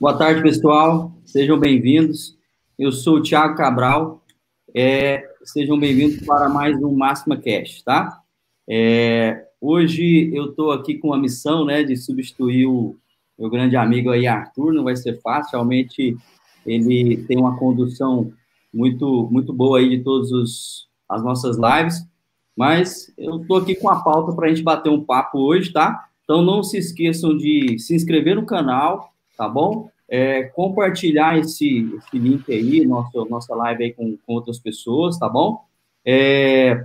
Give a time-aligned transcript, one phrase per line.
[0.00, 1.12] Boa tarde, pessoal.
[1.26, 2.34] Sejam bem-vindos.
[2.78, 4.24] Eu sou o Thiago Cabral.
[4.74, 8.18] É, sejam bem-vindos para mais um Máxima Cash, tá?
[8.66, 12.96] É, hoje eu estou aqui com a missão, né, de substituir o
[13.38, 14.72] meu grande amigo aí, Arthur.
[14.72, 16.16] Não vai ser fácil, realmente
[16.64, 18.32] ele tem uma condução
[18.72, 21.98] muito, muito boa aí de todas as nossas lives.
[22.56, 26.08] Mas eu estou aqui com a pauta para a gente bater um papo hoje, tá?
[26.24, 29.90] Então não se esqueçam de se inscrever no canal, tá bom?
[30.10, 35.28] É, compartilhar esse, esse, link aí, nosso, nossa live aí com, com outras pessoas, tá
[35.28, 35.64] bom?
[36.04, 36.84] É,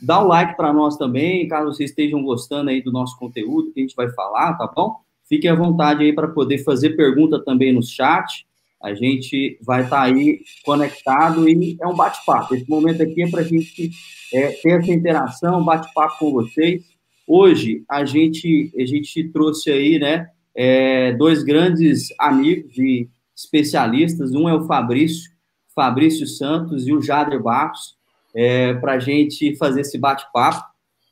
[0.00, 3.80] dá um like para nós também, caso vocês estejam gostando aí do nosso conteúdo que
[3.80, 4.96] a gente vai falar, tá bom?
[5.28, 8.46] Fiquem à vontade aí para poder fazer pergunta também no chat.
[8.82, 12.54] A gente vai estar tá aí conectado e é um bate-papo.
[12.54, 13.90] Esse momento aqui é para a gente
[14.32, 16.84] é, ter essa interação, bate-papo com vocês.
[17.26, 24.32] Hoje a gente a gente trouxe aí, né, é, dois grandes amigos e especialistas.
[24.32, 25.30] Um é o Fabrício,
[25.74, 27.94] Fabrício Santos e o Jader Barros,
[28.34, 30.64] é, para a gente fazer esse bate-papo,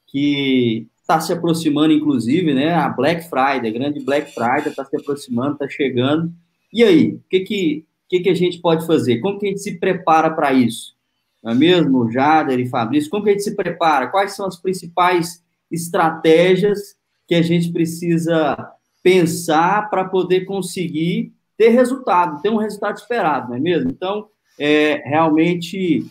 [0.07, 2.73] que está se aproximando, inclusive, né?
[2.73, 6.33] A Black Friday, a grande Black Friday está se aproximando, está chegando.
[6.73, 9.19] E aí, o que, que, que, que a gente pode fazer?
[9.19, 10.95] Como que a gente se prepara para isso?
[11.43, 13.11] Não é mesmo, Jader e Fabrício?
[13.11, 14.07] Como que a gente se prepara?
[14.07, 18.57] Quais são as principais estratégias que a gente precisa
[19.05, 23.91] pensar para poder conseguir ter resultado, ter um resultado esperado, não é mesmo?
[23.91, 24.27] Então,
[24.59, 26.07] é, realmente,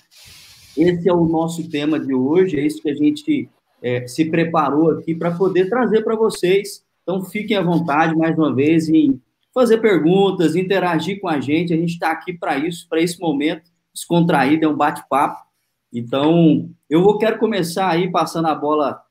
[0.78, 3.50] esse é o nosso tema de hoje, é isso que a gente
[3.82, 6.86] é, se preparou aqui para poder trazer para vocês.
[7.02, 9.20] Então, fiquem à vontade, mais uma vez, em
[9.52, 11.74] fazer perguntas, interagir com a gente.
[11.74, 15.44] A gente está aqui para isso, para esse momento descontraído, é um bate-papo.
[15.92, 19.03] Então, eu vou, quero começar aí passando a bola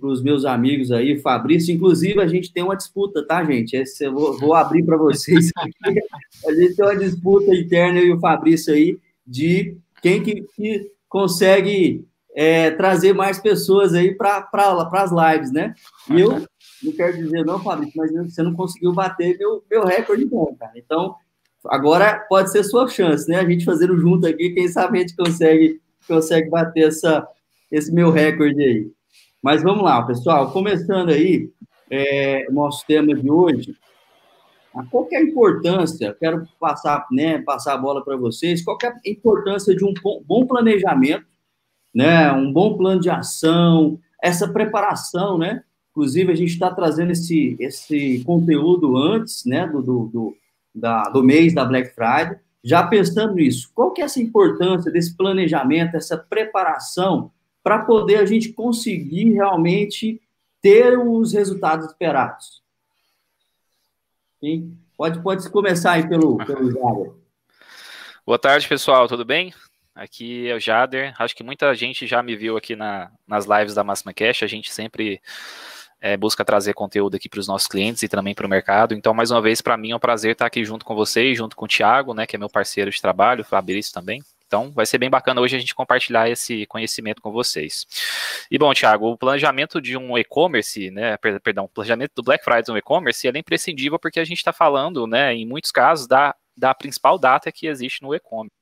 [0.00, 1.74] para os meus amigos aí, Fabrício.
[1.74, 3.76] Inclusive, a gente tem uma disputa, tá, gente?
[3.76, 6.00] Esse eu vou, vou abrir para vocês aqui.
[6.46, 12.04] A gente tem uma disputa interna, e o Fabrício aí, de quem que, que consegue
[12.34, 14.48] é, trazer mais pessoas aí para
[14.92, 15.74] as lives, né?
[16.10, 16.44] E eu
[16.82, 20.72] não quero dizer, não, Fabrício, mas você não conseguiu bater meu, meu recorde, não, cara.
[20.76, 21.14] Então,
[21.66, 23.38] agora pode ser sua chance, né?
[23.38, 27.26] A gente fazendo junto aqui, quem sabe a gente consegue, consegue bater essa,
[27.70, 28.96] esse meu recorde aí.
[29.42, 31.50] Mas vamos lá, pessoal, começando aí
[31.90, 33.76] é, nosso tema de hoje.
[34.90, 39.00] Qual é a importância, quero passar, né, passar a bola para vocês, qual é a
[39.06, 39.94] importância de um
[40.26, 41.24] bom planejamento,
[41.94, 45.62] né, um bom plano de ação, essa preparação, né?
[45.90, 50.36] Inclusive, a gente está trazendo esse, esse conteúdo antes, né, do, do, do,
[50.74, 53.70] da, do mês da Black Friday, já pensando nisso.
[53.74, 57.30] Qual que é essa importância desse planejamento, essa preparação
[57.66, 60.22] para poder a gente conseguir realmente
[60.62, 62.62] ter os resultados esperados.
[64.38, 64.78] Sim?
[64.96, 67.12] Pode, pode começar aí pelo, pelo Jader.
[68.24, 69.52] Boa tarde, pessoal, tudo bem?
[69.96, 71.12] Aqui é o Jader.
[71.18, 74.44] Acho que muita gente já me viu aqui na, nas lives da Máxima Cash.
[74.44, 75.20] A gente sempre
[76.00, 78.94] é, busca trazer conteúdo aqui para os nossos clientes e também para o mercado.
[78.94, 81.56] Então, mais uma vez, para mim é um prazer estar aqui junto com vocês, junto
[81.56, 84.22] com o Thiago, né, que é meu parceiro de trabalho, o Fabrício também.
[84.46, 87.84] Então, vai ser bem bacana hoje a gente compartilhar esse conhecimento com vocês.
[88.50, 92.64] E bom, Thiago, o planejamento de um e-commerce, né, perdão, o planejamento do Black Friday
[92.68, 96.72] no e-commerce, é imprescindível porque a gente está falando, né, em muitos casos, da, da
[96.74, 98.54] principal data que existe no e-commerce.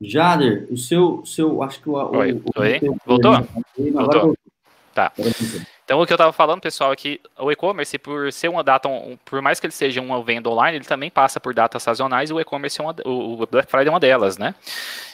[0.00, 2.80] Jader, o seu, seu, acho que o, Oi, o, Oi?
[2.88, 3.32] O voltou?
[3.92, 4.36] Voltou?
[4.92, 5.12] Tá.
[5.84, 8.88] Então, o que eu estava falando, pessoal, é que o e-commerce, por ser uma data,
[9.22, 12.32] por mais que ele seja uma venda online, ele também passa por datas sazonais e
[12.32, 14.54] o e-commerce, é uma, o Black Friday é uma delas, né?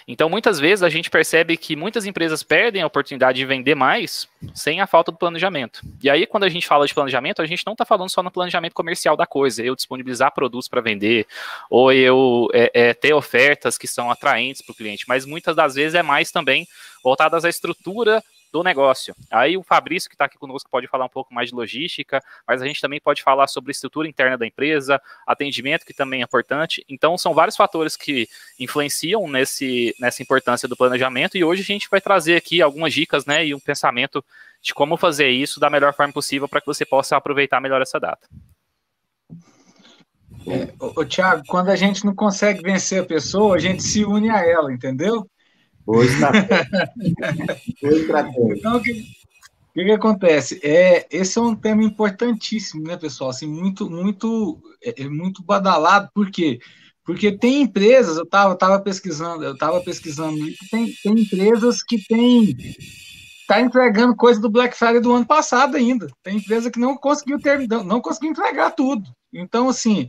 [0.07, 4.29] Então, muitas vezes a gente percebe que muitas empresas perdem a oportunidade de vender mais
[4.55, 5.83] sem a falta do planejamento.
[6.01, 8.31] E aí, quando a gente fala de planejamento, a gente não está falando só no
[8.31, 11.27] planejamento comercial da coisa, eu disponibilizar produtos para vender,
[11.69, 15.75] ou eu é, é, ter ofertas que são atraentes para o cliente, mas muitas das
[15.75, 16.67] vezes é mais também
[17.03, 19.15] voltadas à estrutura do negócio.
[19.31, 22.61] Aí o Fabrício, que está aqui conosco, pode falar um pouco mais de logística, mas
[22.61, 26.85] a gente também pode falar sobre estrutura interna da empresa, atendimento, que também é importante.
[26.89, 31.89] Então, são vários fatores que influenciam nesse, nessa importância do planejamento, e hoje a gente
[31.91, 34.25] vai trazer aqui algumas dicas né, e um pensamento
[34.63, 37.99] de como fazer isso da melhor forma possível para que você possa aproveitar melhor essa
[37.99, 38.29] data.
[40.47, 44.05] É, o, o Thiago, quando a gente não consegue vencer a pessoa, a gente se
[44.05, 45.27] une a ela, entendeu?
[45.91, 46.93] Boa estratégia.
[47.83, 48.55] Boa estratégia.
[48.55, 50.61] Então, o que, o que, que, acontece?
[50.63, 53.31] É, esse é um tema importantíssimo, né, pessoal?
[53.31, 56.09] Assim, muito, muito, é, é muito badalado.
[56.15, 56.61] Por quê?
[57.05, 60.39] Porque tem empresas, eu estava tava pesquisando, eu estava pesquisando,
[60.71, 62.57] tem, tem empresas que têm
[63.41, 66.07] está entregando coisa do Black Friday do ano passado ainda.
[66.23, 69.03] Tem empresa que não conseguiu ter, não conseguiu entregar tudo.
[69.35, 70.07] Então, assim,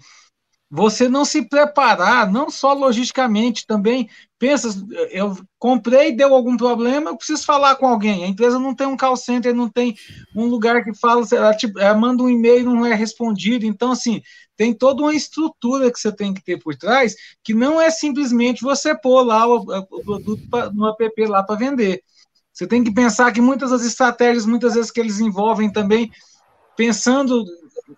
[0.73, 4.09] você não se preparar, não só logisticamente, também
[4.39, 4.69] pensa,
[5.11, 8.23] eu comprei, deu algum problema, eu preciso falar com alguém.
[8.23, 9.97] A empresa não tem um call center, não tem
[10.33, 13.65] um lugar que fala, ela, tipo, ela manda um e-mail não é respondido.
[13.65, 14.21] Então, assim,
[14.55, 18.61] tem toda uma estrutura que você tem que ter por trás, que não é simplesmente
[18.61, 22.01] você pôr lá o, o produto pra, no app lá para vender.
[22.53, 26.09] Você tem que pensar que muitas das estratégias, muitas vezes que eles envolvem também,
[26.77, 27.43] pensando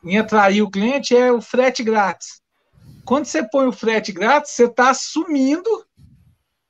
[0.03, 2.42] em atrair o cliente, é o frete grátis.
[3.05, 5.69] Quando você põe o frete grátis, você está assumindo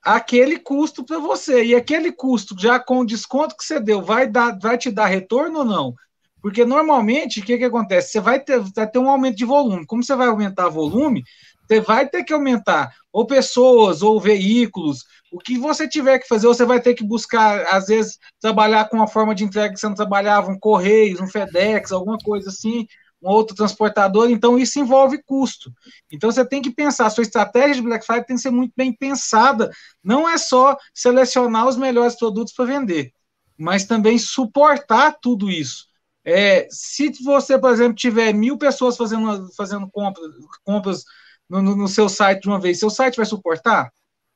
[0.04, 1.64] aquele custo para você.
[1.64, 5.06] E aquele custo, já com o desconto que você deu, vai, dar, vai te dar
[5.06, 5.94] retorno ou não?
[6.42, 8.12] Porque normalmente, o que, que acontece?
[8.12, 9.86] Você vai ter, vai ter um aumento de volume.
[9.86, 11.24] Como você vai aumentar volume,
[11.66, 16.48] você vai ter que aumentar ou pessoas, ou veículos, o que você tiver que fazer,
[16.48, 19.88] você vai ter que buscar, às vezes, trabalhar com uma forma de entrega que você
[19.88, 22.88] não trabalhava, um Correios, um FedEx, alguma coisa assim,
[23.24, 25.72] um outro transportador, então isso envolve custo.
[26.12, 28.94] Então você tem que pensar, sua estratégia de Black Friday tem que ser muito bem
[28.94, 29.72] pensada,
[30.04, 33.14] não é só selecionar os melhores produtos para vender,
[33.58, 35.88] mas também suportar tudo isso.
[36.26, 40.32] É, se você, por exemplo, tiver mil pessoas fazendo, fazendo compras,
[40.64, 41.04] compras
[41.50, 43.92] no, no, seu site de uma vez, seu site vai suportar?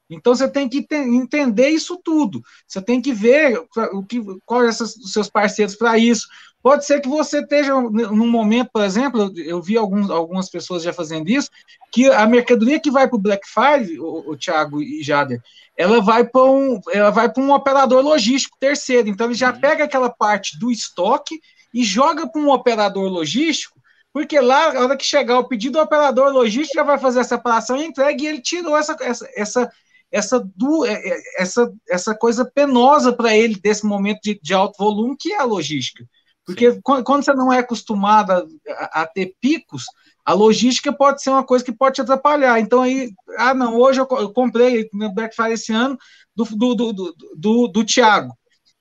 [0.10, 2.42] Então você tem que entender isso tudo.
[2.66, 3.62] Você tem que ver
[3.92, 6.28] o que, quais os seus parceiros para isso.
[6.68, 10.92] Pode ser que você esteja num momento, por exemplo, eu vi alguns, algumas pessoas já
[10.92, 11.50] fazendo isso,
[11.94, 15.40] que a mercadoria que vai para o Black Friday, o, o Thiago e Jader,
[15.78, 19.08] ela vai para um, ela vai para um operador logístico terceiro.
[19.08, 19.62] Então ele já uhum.
[19.62, 21.40] pega aquela parte do estoque
[21.74, 23.80] e joga para um operador logístico
[24.12, 27.24] porque lá, na hora que chegar o pedido do operador logístico, já vai fazer a
[27.24, 29.72] separação e entrega, e ele tirou essa, essa, essa,
[30.12, 34.78] essa, du, é, é, essa, essa coisa penosa para ele desse momento de, de, alto
[34.78, 36.04] volume, que é a logística.
[36.48, 39.84] Porque quando, quando, você não é acostumado a, a, a, ter picos,
[40.24, 42.58] a logística pode ser uma coisa que pode te atrapalhar.
[42.62, 45.98] Então aí, ah, não, hoje eu, eu comprei no Black Friday esse ano
[46.34, 48.34] do, do, do, do, do, do Thiago.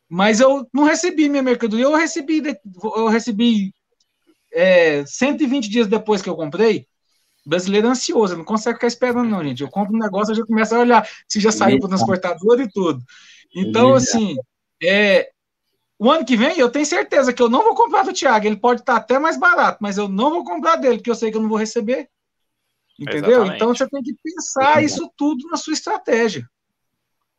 [0.08, 2.40] Mas eu não recebi minha mercadoria, eu recebi,
[2.96, 3.74] eu recebi
[4.52, 6.86] é, 120 dias depois que eu comprei,
[7.44, 9.64] brasileiro é ansioso, não consegue ficar esperando, não, gente.
[9.64, 12.60] Eu compro um negócio, eu já começo a olhar se já saiu para o transportador
[12.60, 13.02] e tudo.
[13.52, 14.36] Então, assim,
[14.80, 15.30] é,
[15.98, 18.46] o ano que vem eu tenho certeza que eu não vou comprar do Thiago.
[18.46, 21.30] Ele pode estar até mais barato, mas eu não vou comprar dele, porque eu sei
[21.30, 22.08] que eu não vou receber.
[22.98, 23.30] Entendeu?
[23.30, 23.56] Exatamente.
[23.56, 26.48] Então você tem que pensar isso tudo na sua estratégia.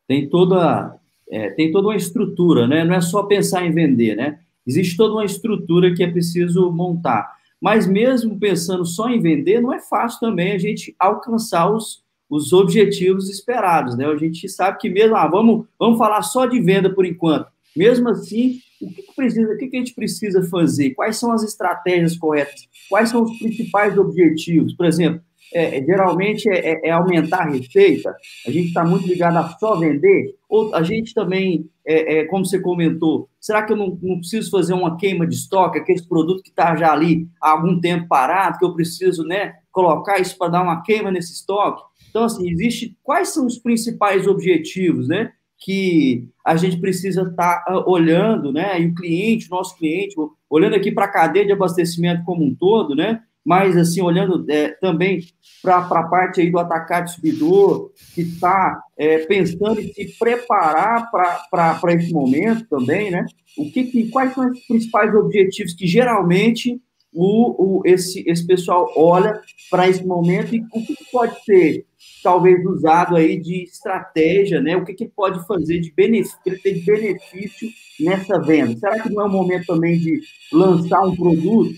[0.06, 0.96] Tem toda,
[1.30, 2.84] é, tem toda uma estrutura, né?
[2.84, 4.40] Não é só pensar em vender, né?
[4.66, 7.36] Existe toda uma estrutura que é preciso montar.
[7.60, 12.52] Mas mesmo pensando só em vender, não é fácil também a gente alcançar os, os
[12.52, 14.06] objetivos esperados, né?
[14.06, 17.50] A gente sabe que mesmo, ah, vamos, vamos falar só de venda por enquanto.
[17.78, 20.90] Mesmo assim, o que, precisa, o que a gente precisa fazer?
[20.94, 22.68] Quais são as estratégias corretas?
[22.88, 24.74] Quais são os principais objetivos?
[24.74, 25.20] Por exemplo,
[25.54, 28.12] é, é geralmente é, é, é, aumentar a receita,
[28.44, 32.44] a gente está muito ligado a só vender, ou a gente também, é, é, como
[32.44, 36.42] você comentou, será que eu não, não, preciso fazer uma queima de estoque, aquele produto
[36.42, 40.48] que está já ali há algum tempo parado, que eu preciso né, colocar isso para
[40.48, 41.82] dar uma queima nesse estoque?
[42.10, 45.32] Então, assim, existe quais são os principais objetivos, né?
[45.58, 48.80] Que a gente precisa estar tá uh, olhando, né?
[48.80, 50.14] E o cliente, nosso cliente,
[50.48, 53.22] olhando aqui para a cadeia de abastecimento como um todo, né?
[53.48, 55.20] mas assim, olhando é, também
[55.62, 61.94] para a parte aí do atacar distribuidor, que está é, pensando em se preparar para
[61.94, 63.24] esse momento também, né?
[63.56, 66.78] O que, que, quais são os principais objetivos que geralmente
[67.12, 71.86] o, o, esse, esse pessoal olha para esse momento e o que, que pode ser
[72.22, 74.76] talvez usado aí de estratégia, né?
[74.76, 77.68] O que, que pode fazer de benefício, de benefício
[78.00, 78.76] nessa venda?
[78.78, 80.20] Será que não é o momento também de
[80.52, 81.74] lançar um produto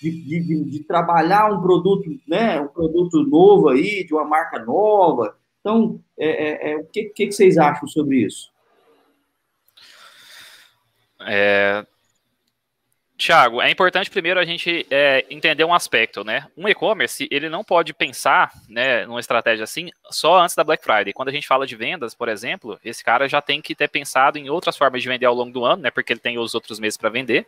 [0.00, 5.36] de, de, de, trabalhar um produto, né, um produto novo aí, de uma marca nova.
[5.60, 8.50] Então, é, é, é o que, que, vocês acham sobre isso?
[11.22, 11.84] É,
[13.16, 16.46] Tiago, é importante primeiro a gente é, entender um aspecto, né?
[16.54, 21.14] Um e-commerce, ele não pode pensar, né, numa estratégia assim, só antes da Black Friday.
[21.14, 24.36] Quando a gente fala de vendas, por exemplo, esse cara já tem que ter pensado
[24.36, 25.90] em outras formas de vender ao longo do ano, né?
[25.90, 27.46] Porque ele tem os outros meses para vender.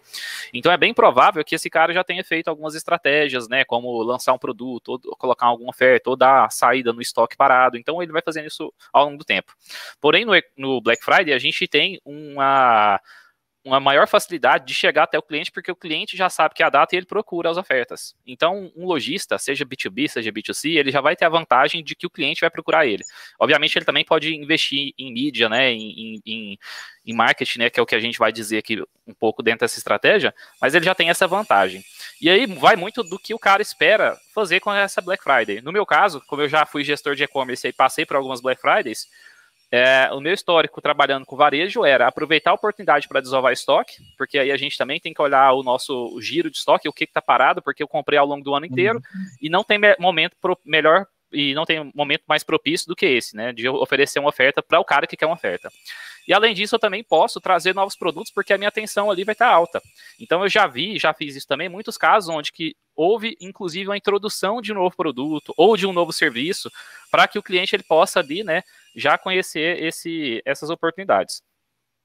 [0.54, 3.62] Então é bem provável que esse cara já tenha feito algumas estratégias, né?
[3.62, 7.76] Como lançar um produto, ou colocar alguma oferta, ou dar saída no estoque parado.
[7.76, 9.52] Então ele vai fazendo isso ao longo do tempo.
[10.00, 12.98] Porém, no, no Black Friday, a gente tem uma
[13.68, 16.66] uma maior facilidade de chegar até o cliente, porque o cliente já sabe que é
[16.66, 18.16] a data e ele procura as ofertas.
[18.26, 22.06] Então, um lojista, seja B2B, seja B2C, ele já vai ter a vantagem de que
[22.06, 23.04] o cliente vai procurar ele.
[23.38, 26.58] Obviamente, ele também pode investir em mídia, né, em, em,
[27.06, 29.60] em marketing, né, que é o que a gente vai dizer aqui um pouco dentro
[29.60, 31.84] dessa estratégia, mas ele já tem essa vantagem.
[32.20, 35.60] E aí vai muito do que o cara espera fazer com essa Black Friday.
[35.60, 38.60] No meu caso, como eu já fui gestor de e-commerce e passei por algumas Black
[38.60, 39.06] Fridays,
[39.70, 44.38] é, o meu histórico trabalhando com varejo era aproveitar a oportunidade para desovar estoque, porque
[44.38, 47.04] aí a gente também tem que olhar o nosso o giro de estoque, o que
[47.04, 49.24] está parado, porque eu comprei ao longo do ano inteiro uhum.
[49.42, 53.36] e não tem momento pro, melhor e não tem momento mais propício do que esse,
[53.36, 53.52] né?
[53.52, 55.70] De oferecer uma oferta para o cara que quer uma oferta.
[56.26, 59.32] E além disso, eu também posso trazer novos produtos, porque a minha atenção ali vai
[59.32, 59.80] estar tá alta.
[60.20, 63.96] Então eu já vi, já fiz isso também, muitos casos onde que houve, inclusive, uma
[63.96, 66.70] introdução de um novo produto ou de um novo serviço,
[67.10, 68.62] para que o cliente ele possa ali, né,
[68.94, 71.42] já conhecer esse, essas oportunidades.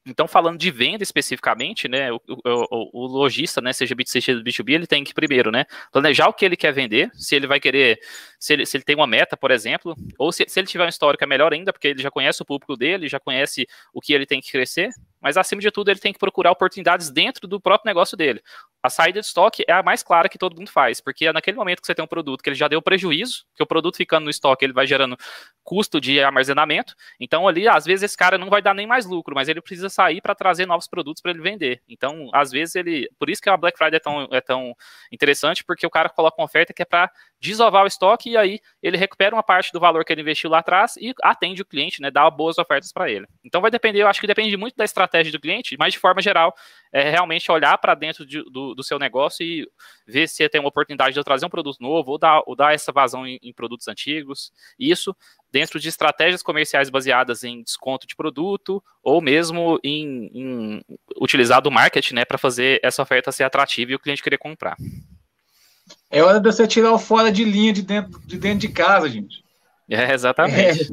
[0.05, 4.73] Então, falando de venda especificamente, né, o, o, o, lojista, né, seja B2C, seja B2B,
[4.73, 7.97] ele tem que primeiro, né, planejar o que ele quer vender, se ele vai querer,
[8.37, 10.89] se ele, se ele tem uma meta, por exemplo, ou se, se ele tiver um
[10.89, 14.13] histórico é melhor ainda, porque ele já conhece o público dele, já conhece o que
[14.13, 14.89] ele tem que crescer,
[15.21, 18.41] mas acima de tudo ele tem que procurar oportunidades dentro do próprio negócio dele.
[18.83, 21.55] A saída de estoque é a mais clara que todo mundo faz, porque é naquele
[21.55, 24.25] momento que você tem um produto que ele já deu prejuízo, que o produto ficando
[24.25, 25.17] no estoque ele vai gerando
[25.63, 29.33] custo de armazenamento, então ali às vezes esse cara não vai dar nem mais lucro,
[29.33, 31.81] mas ele precisa sair para trazer novos produtos para ele vender.
[31.87, 34.75] Então, às vezes ele, por isso que a Black Friday é tão, é tão
[35.09, 37.09] interessante, porque o cara coloca uma oferta que é para
[37.39, 40.59] desovar o estoque e aí ele recupera uma parte do valor que ele investiu lá
[40.59, 43.25] atrás e atende o cliente, né, dá boas ofertas para ele.
[43.45, 46.21] Então vai depender, eu acho que depende muito da estratégia do cliente, mas de forma
[46.21, 46.53] geral,
[46.91, 49.67] é realmente olhar para dentro de, do, do, seu negócio e
[50.05, 52.73] ver se tem uma oportunidade de eu trazer um produto novo ou dar, ou dar
[52.73, 54.51] essa vazão em, em produtos antigos.
[54.79, 55.15] Isso
[55.51, 60.85] dentro de estratégias comerciais baseadas em desconto de produto ou mesmo em, em
[61.21, 64.75] utilizar do marketing, né, para fazer essa oferta ser atrativa e o cliente querer comprar.
[66.09, 69.09] É hora de você tirar o fora de linha de dentro de, dentro de casa,
[69.09, 69.43] gente.
[69.89, 70.91] É, exatamente.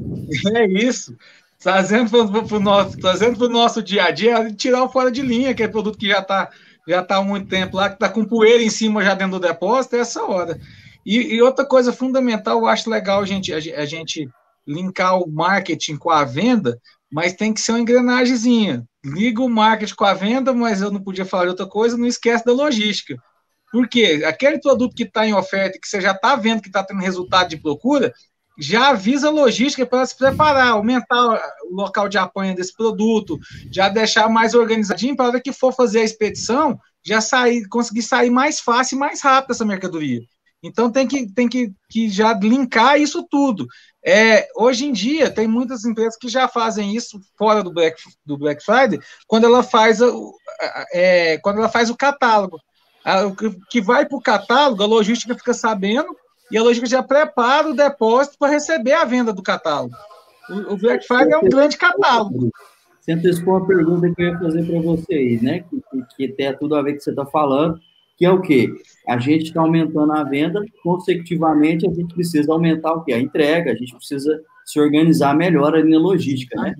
[0.54, 1.16] É, é isso.
[1.58, 5.62] Trazendo para o nosso, trazendo nosso dia a dia, tirar o fora de linha, que
[5.62, 6.50] é produto que já está
[6.90, 9.47] já tá há muito tempo lá, que está com poeira em cima já dentro do
[9.47, 10.61] depósito, é essa hora.
[11.04, 14.28] E, e, outra coisa fundamental, eu acho legal a gente, a, a gente
[14.66, 16.78] linkar o marketing com a venda,
[17.11, 18.85] mas tem que ser uma engrenagemzinha.
[19.04, 22.06] Liga o marketing com a venda, mas eu não podia falar de outra coisa, não
[22.06, 23.16] esquece da logística.
[23.73, 27.00] Porque aquele produto que está em oferta, que você já está vendo que está tendo
[27.00, 28.12] resultado de procura,
[28.59, 31.40] já avisa a logística para se preparar, aumentar
[31.71, 33.38] o local de apanho desse produto,
[33.71, 38.02] já deixar mais organizadinho para a hora que for fazer a expedição, já sair, conseguir
[38.02, 40.21] sair mais fácil e mais rápido essa mercadoria.
[40.62, 43.66] Então tem que, tem que, que já linkar isso tudo.
[44.04, 48.37] É, hoje em dia tem muitas empresas que já fazem isso fora do Black, do
[48.37, 50.00] Black Friday, quando ela faz,
[50.92, 52.59] é, quando ela faz o catálogo.
[53.26, 56.14] O que vai para o catálogo, a logística fica sabendo
[56.50, 59.95] e a logística já prepara o depósito para receber a venda do catálogo.
[60.69, 62.50] O, Black Friday é um grande catálogo.
[63.00, 65.61] Você antecipou uma pergunta que eu ia fazer para vocês, né?
[65.61, 67.78] Que, que, que tem tudo a ver com o que você está falando,
[68.16, 68.69] que é o quê?
[69.09, 73.12] A gente está aumentando a venda, consecutivamente a gente precisa aumentar o quê?
[73.12, 76.75] A entrega, a gente precisa se organizar melhor ali na logística, né?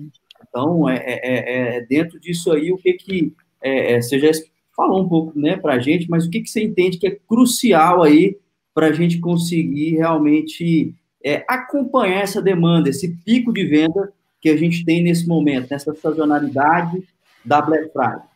[0.47, 4.31] Então, é, é, é dentro disso aí, o que que é, é, você já
[4.75, 7.17] falou um pouco né, para a gente, mas o que, que você entende que é
[7.27, 8.37] crucial aí
[8.73, 14.57] para a gente conseguir realmente é, acompanhar essa demanda, esse pico de venda que a
[14.57, 17.03] gente tem nesse momento, nessa sazonalidade
[17.45, 18.31] da Black Friday?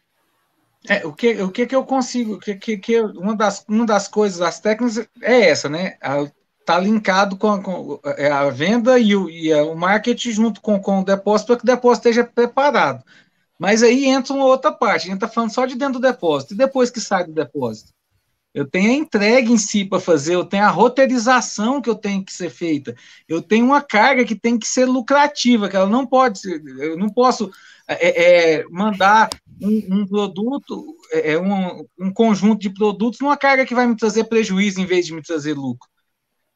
[0.88, 4.08] É, o que, o que, que eu consigo, que, que, que uma, das, uma das
[4.08, 5.98] coisas, as técnicas é essa, né?
[6.60, 10.80] Está linkado com, a, com é, a venda e o, e o marketing junto com,
[10.80, 13.04] com o depósito para que o depósito esteja preparado.
[13.58, 16.54] Mas aí entra uma outra parte, a gente está falando só de dentro do depósito,
[16.54, 17.94] e depois que sai do depósito?
[18.55, 22.24] Eu tenho a entrega em si para fazer, eu tenho a roteirização que eu tenho
[22.24, 22.95] que ser feita,
[23.27, 26.97] eu tenho uma carga que tem que ser lucrativa, que ela não pode ser, eu
[26.97, 27.51] não posso
[27.85, 29.29] é, é, mandar
[29.62, 33.97] um, um produto, é, é, um, um conjunto de produtos numa carga que vai me
[33.97, 35.89] trazer prejuízo em vez de me trazer lucro.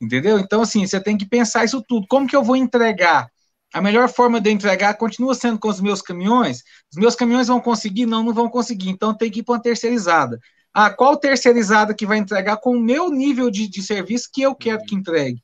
[0.01, 0.39] Entendeu?
[0.39, 2.07] Então, assim, você tem que pensar isso tudo.
[2.07, 3.29] Como que eu vou entregar?
[3.73, 6.63] A melhor forma de entregar continua sendo com os meus caminhões.
[6.89, 8.05] Os meus caminhões vão conseguir?
[8.05, 8.89] Não, não vão conseguir.
[8.89, 10.39] Então tem que ir para uma terceirizada.
[10.73, 14.55] Ah, qual terceirizada que vai entregar com o meu nível de, de serviço que eu
[14.55, 15.43] quero que entregue?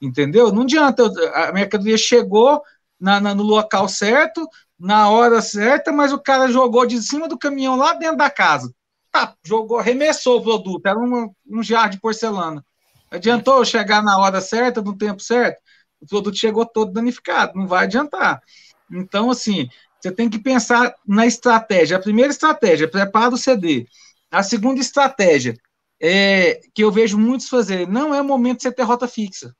[0.00, 0.52] Entendeu?
[0.52, 2.62] Não adianta, a mercadoria chegou
[3.00, 4.46] na, na, no local certo,
[4.78, 8.72] na hora certa, mas o cara jogou de cima do caminhão lá dentro da casa.
[9.10, 12.64] Tá, jogou, arremessou o produto, era um, um jarro de porcelana.
[13.10, 15.60] Adiantou chegar na hora certa, no tempo certo?
[16.00, 18.42] o produto chegou todo danificado, não vai adiantar.
[18.90, 19.68] Então, assim,
[20.00, 21.96] você tem que pensar na estratégia.
[21.96, 23.86] A primeira estratégia, prepara o CD.
[24.30, 25.56] A segunda estratégia,
[26.00, 29.54] é, que eu vejo muitos fazer, não é o momento de você ter rota fixa.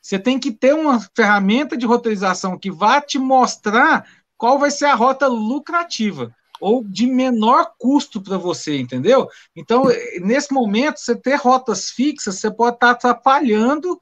[0.00, 4.86] Você tem que ter uma ferramenta de roteirização que vá te mostrar qual vai ser
[4.86, 9.28] a rota lucrativa ou de menor custo para você, entendeu?
[9.56, 9.84] Então,
[10.20, 13.98] nesse momento, você ter rotas fixas, você pode estar atrapalhando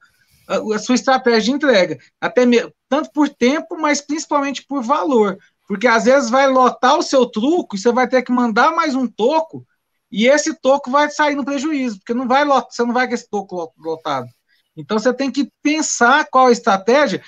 [0.47, 2.41] a, sua estratégia de entrega, até
[2.89, 5.37] tanto por tempo, mas principalmente por valor,
[5.69, 8.95] porque às vezes vai lotar o seu truco e você vai ter que mandar mais
[8.95, 9.63] um toco
[10.11, 13.13] e esse toco vai sair no prejuízo, porque não vai lotar, você não vai com
[13.13, 14.27] esse toco lotado.
[14.75, 17.21] Então você tem que pensar qual a estratégia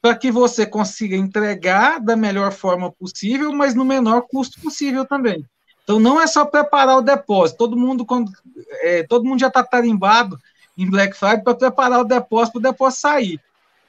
[0.00, 5.44] para que você consiga entregar da melhor forma possível, mas no menor custo possível também.
[5.84, 7.58] Então não é só preparar o depósito.
[7.58, 8.32] Todo mundo quando
[8.80, 10.38] é, todo mundo já está tarimbado
[10.78, 13.38] em Black Friday para preparar o depósito para o depósito sair.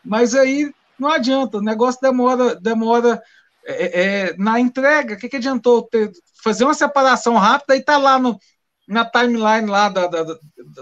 [0.03, 3.23] Mas aí não adianta, o negócio demora demora
[3.65, 5.15] é, é, na entrega.
[5.15, 6.11] O que, que adiantou ter,
[6.43, 8.37] fazer uma separação rápida e tá lá no,
[8.87, 10.23] na timeline lá da, da,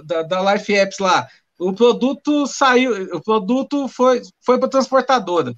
[0.04, 1.28] da, da Life Apps lá
[1.62, 5.54] o produto saiu, o produto foi, foi para a transportadora.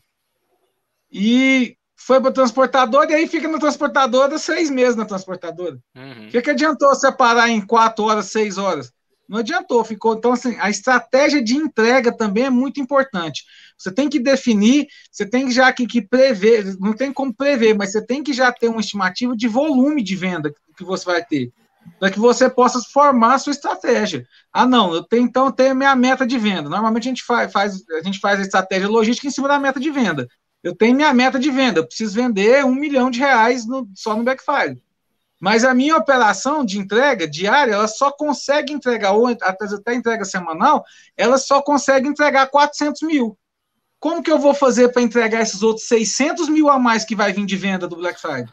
[1.10, 5.80] E foi para a transportadora e aí fica na transportadora seis meses na transportadora.
[5.96, 6.28] Uhum.
[6.28, 8.92] O que, que adiantou separar em quatro horas, seis horas?
[9.30, 10.16] Não adiantou, ficou.
[10.16, 13.46] Então, assim, a estratégia de entrega também é muito importante.
[13.78, 17.92] Você tem que definir, você tem já que, que prever, não tem como prever, mas
[17.92, 21.52] você tem que já ter uma estimativa de volume de venda que você vai ter
[22.00, 24.26] para que você possa formar a sua estratégia.
[24.52, 26.70] Ah, não, eu tenho, então eu tenho minha meta de venda.
[26.70, 29.80] Normalmente a gente faz, faz, a gente faz a estratégia logística em cima da meta
[29.80, 30.28] de venda.
[30.64, 34.16] Eu tenho minha meta de venda, eu preciso vender um milhão de reais no, só
[34.16, 34.82] no Backfire.
[35.40, 40.24] Mas a minha operação de entrega diária, ela só consegue entregar, ou até, até entrega
[40.24, 40.86] semanal,
[41.18, 43.38] ela só consegue entregar 400 mil.
[44.04, 47.32] Como que eu vou fazer para entregar esses outros 600 mil a mais que vai
[47.32, 48.50] vir de venda do Black Friday?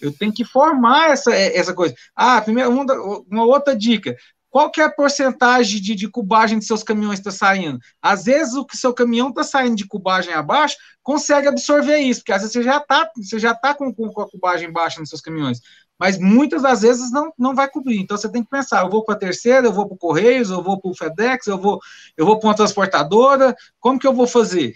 [0.00, 1.96] Eu tenho que formar essa, essa coisa.
[2.14, 2.84] Ah, primeiro, uma,
[3.28, 4.16] uma outra dica.
[4.48, 7.80] Qual que é a porcentagem de, de cubagem de seus caminhões está saindo?
[8.00, 12.32] Às vezes o que seu caminhão está saindo de cubagem abaixo consegue absorver isso, porque
[12.32, 15.20] às vezes você já está você já tá com, com, a cubagem baixa nos seus
[15.20, 15.60] caminhões,
[16.02, 18.00] mas muitas das vezes não, não vai cobrir.
[18.00, 20.50] Então você tem que pensar: eu vou para a terceira, eu vou para o Correios,
[20.50, 21.78] eu vou para o FedEx, eu vou,
[22.16, 24.74] eu vou para uma transportadora, como que eu vou fazer?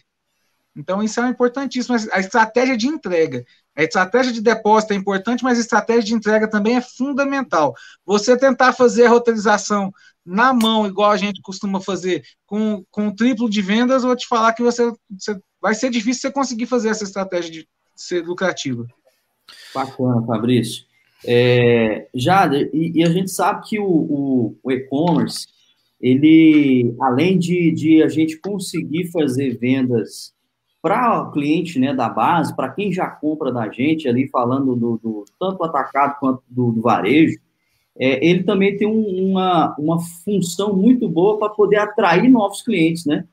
[0.77, 1.97] Então, isso é importantíssimo.
[2.13, 3.45] A estratégia de entrega.
[3.75, 7.75] A estratégia de depósito é importante, mas a estratégia de entrega também é fundamental.
[8.05, 9.93] Você tentar fazer a roteirização
[10.25, 14.53] na mão, igual a gente costuma fazer, com, com triplo de vendas, vou te falar
[14.53, 18.87] que você, você vai ser difícil você conseguir fazer essa estratégia de ser lucrativa.
[19.75, 20.87] Bacana, Fabrício.
[21.25, 25.47] É, Jada, e, e, a gente sabe que o, o, o e-commerce,
[26.01, 30.35] ele, além de, de a gente conseguir fazer vendas
[30.83, 34.99] para o cliente né, da base, para quem já compra da gente, ali falando do,
[35.03, 37.39] do tanto atacado quanto do, do varejo,
[37.99, 43.07] é, ele também tem um, uma, uma função muito boa para poder atrair novos clientes,
[43.07, 43.25] né?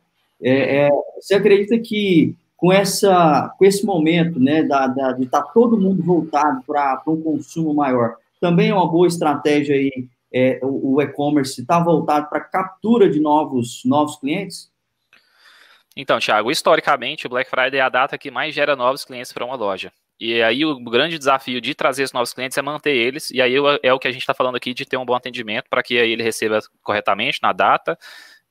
[0.41, 0.89] É, é,
[1.22, 5.78] você acredita que com, essa, com esse momento, né, da, da de estar tá todo
[5.78, 11.02] mundo voltado para um consumo maior, também é uma boa estratégia aí, é, o, o
[11.02, 14.71] e-commerce está voltado para captura de novos, novos clientes?
[15.93, 19.43] Então, Thiago, historicamente, o Black Friday é a data que mais gera novos clientes para
[19.43, 19.91] uma loja.
[20.17, 23.56] E aí o grande desafio de trazer esses novos clientes é manter eles, e aí
[23.84, 25.95] é o que a gente está falando aqui de ter um bom atendimento para que
[25.95, 27.99] ele receba corretamente na data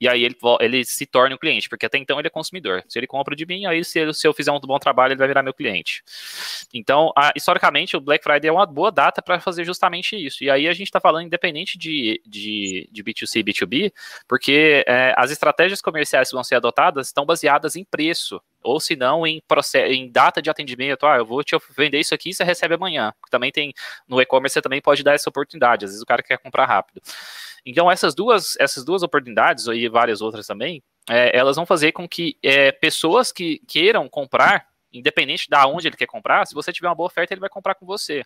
[0.03, 2.83] e aí ele, ele se torne um cliente, porque até então ele é consumidor.
[2.88, 5.19] Se ele compra de mim, aí se, ele, se eu fizer um bom trabalho, ele
[5.19, 6.03] vai virar meu cliente.
[6.75, 10.43] Então, a, historicamente, o Black Friday é uma boa data para fazer justamente isso.
[10.43, 13.93] E aí a gente está falando independente de, de, de B2C e B2B,
[14.27, 18.96] porque é, as estratégias comerciais que vão ser adotadas estão baseadas em preço ou se
[18.96, 19.42] não em,
[19.88, 23.12] em data de atendimento, ah, eu vou te vender isso aqui você recebe amanhã.
[23.31, 23.72] Também tem
[24.09, 27.01] no e-commerce você também pode dar essa oportunidade, às vezes o cara quer comprar rápido.
[27.64, 32.09] Então, essas duas, essas duas oportunidades, e várias outras também, é, elas vão fazer com
[32.09, 36.89] que é, pessoas que queiram comprar independente da onde ele quer comprar, se você tiver
[36.89, 38.23] uma boa oferta, ele vai comprar com você.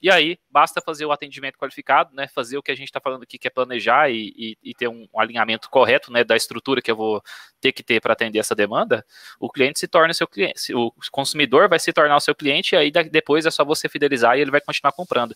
[0.00, 2.28] E aí, basta fazer o atendimento qualificado, né?
[2.28, 4.88] Fazer o que a gente está falando aqui, que é planejar e, e, e ter
[4.88, 6.22] um, um, alinhamento correto, né?
[6.22, 7.22] Da estrutura que eu vou
[7.60, 9.04] ter que ter para atender essa demanda,
[9.40, 12.78] o cliente se torna seu cliente, o consumidor vai se tornar o seu cliente, e
[12.78, 15.34] aí depois é só você fidelizar e ele vai continuar comprando.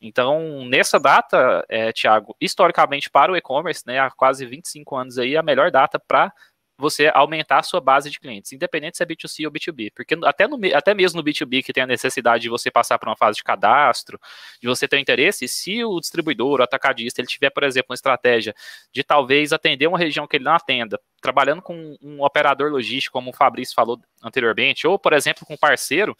[0.00, 3.98] Então, nessa data, é, Tiago, historicamente para o e-commerce, né?
[3.98, 6.32] Há quase 25 anos aí, a melhor data para
[6.78, 10.46] você aumentar a sua base de clientes, independente se é B2C ou B2B, porque até,
[10.46, 13.36] no, até mesmo no B2B que tem a necessidade de você passar por uma fase
[13.36, 14.20] de cadastro,
[14.60, 17.94] de você ter um interesse, se o distribuidor, o atacadista, ele tiver, por exemplo, uma
[17.94, 18.54] estratégia
[18.92, 23.30] de talvez atender uma região que ele não atenda, trabalhando com um operador logístico, como
[23.30, 26.16] o Fabrício falou anteriormente, ou, por exemplo, com um parceiro,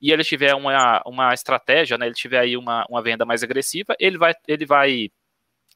[0.00, 3.94] e ele tiver uma, uma estratégia, né, ele tiver aí uma, uma venda mais agressiva,
[3.98, 5.10] ele vai, ele vai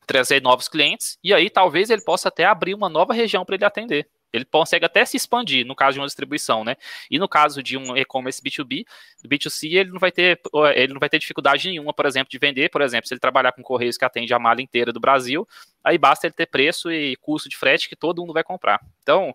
[0.08, 3.64] trazer novos clientes, e aí talvez ele possa até abrir uma nova região para ele
[3.64, 4.08] atender.
[4.32, 6.76] Ele consegue até se expandir no caso de uma distribuição, né?
[7.10, 8.84] E no caso de um e-commerce B2B,
[9.26, 10.38] B2C, ele não vai ter
[10.74, 13.52] ele não vai ter dificuldade nenhuma, por exemplo, de vender, por exemplo, se ele trabalhar
[13.52, 15.48] com correios que atende a malha inteira do Brasil,
[15.82, 18.80] aí basta ele ter preço e custo de frete que todo mundo vai comprar.
[19.02, 19.34] Então,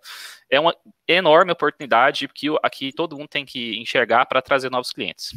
[0.50, 0.76] é uma
[1.08, 5.32] enorme oportunidade que aqui todo mundo tem que enxergar para trazer novos clientes.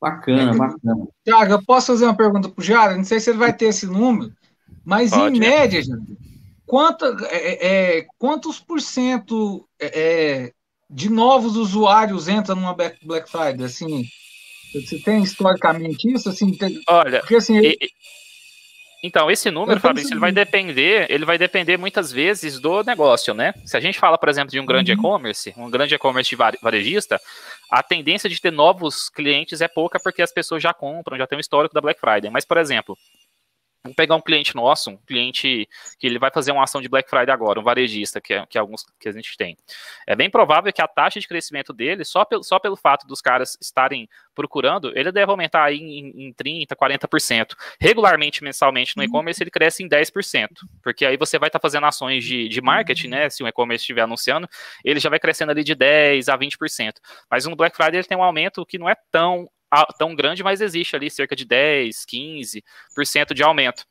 [0.00, 1.06] Bacana, bacana.
[1.24, 2.96] Tiago, eu posso fazer uma pergunta para o Jara?
[2.96, 4.32] Não sei se ele vai ter esse número,
[4.84, 6.16] mas Pode, em média, gente,
[6.66, 10.52] quanto, é, é, quantos por cento é, é,
[10.88, 13.64] de novos usuários entram numa Black Friday?
[13.64, 14.04] Assim,
[14.72, 16.30] você tem historicamente isso?
[16.30, 16.56] Assim,
[16.88, 17.76] Olha, porque, assim, e,
[19.02, 23.54] então, esse número, Fabrício, ele vai depender, ele vai depender muitas vezes do negócio, né?
[23.64, 24.98] Se a gente fala, por exemplo, de um grande uhum.
[24.98, 27.18] e-commerce, um grande e-commerce varejista,
[27.70, 31.36] a tendência de ter novos clientes é pouca porque as pessoas já compram, já tem
[31.36, 32.30] um histórico da Black Friday.
[32.30, 32.98] Mas, por exemplo,
[33.82, 35.66] Vamos pegar um cliente nosso, um cliente
[35.98, 38.58] que ele vai fazer uma ação de Black Friday agora, um varejista, que é, que
[38.58, 39.56] é alguns que a gente tem.
[40.06, 43.22] É bem provável que a taxa de crescimento dele, só pelo, só pelo fato dos
[43.22, 47.56] caras estarem procurando, ele deve aumentar aí em, em 30%, 40%.
[47.80, 50.48] Regularmente, mensalmente, no e-commerce, ele cresce em 10%,
[50.82, 53.30] porque aí você vai estar tá fazendo ações de, de marketing, né?
[53.30, 54.46] Se o e-commerce estiver anunciando,
[54.84, 56.92] ele já vai crescendo ali de 10% a 20%.
[57.30, 59.48] Mas no Black Friday ele tem um aumento que não é tão
[59.98, 63.84] tão grande, mas existe ali cerca de 10, 15% de aumento.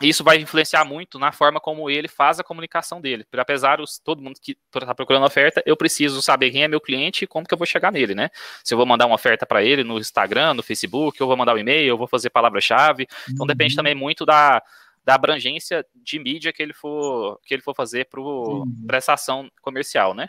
[0.00, 3.24] Isso vai influenciar muito na forma como ele faz a comunicação dele.
[3.24, 6.80] Porque apesar de todo mundo que está procurando oferta, eu preciso saber quem é meu
[6.80, 8.30] cliente e como que eu vou chegar nele, né?
[8.64, 11.54] Se eu vou mandar uma oferta para ele no Instagram, no Facebook, eu vou mandar
[11.54, 13.06] um e-mail, eu vou fazer palavra-chave.
[13.30, 13.76] Então depende uhum.
[13.76, 14.62] também muito da,
[15.04, 18.08] da abrangência de mídia que ele for que ele for fazer
[18.86, 20.26] para essa ação comercial, né?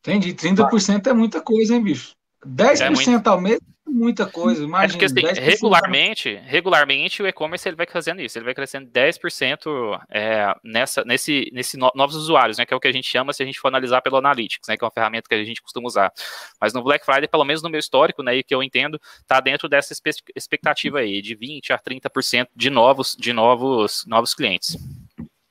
[0.00, 0.34] Entendi.
[0.34, 2.14] 30% é muita coisa, hein, bicho?
[2.44, 3.26] 10% é muito...
[3.26, 3.58] ao mês
[3.96, 5.04] muita coisa, imagina.
[5.04, 10.00] É porque, assim, regularmente, regularmente o e-commerce ele vai fazendo isso, ele vai crescendo 10%
[10.10, 13.32] é, nessa, nesse, nesse no, novos usuários, né, que é o que a gente chama
[13.32, 15.62] se a gente for analisar pelo Analytics, né, que é uma ferramenta que a gente
[15.62, 16.12] costuma usar.
[16.60, 19.40] Mas no Black Friday, pelo menos no meu histórico, né, e que eu entendo, tá
[19.40, 19.94] dentro dessa
[20.34, 24.76] expectativa aí, de 20 a 30% de novos, de novos, novos clientes.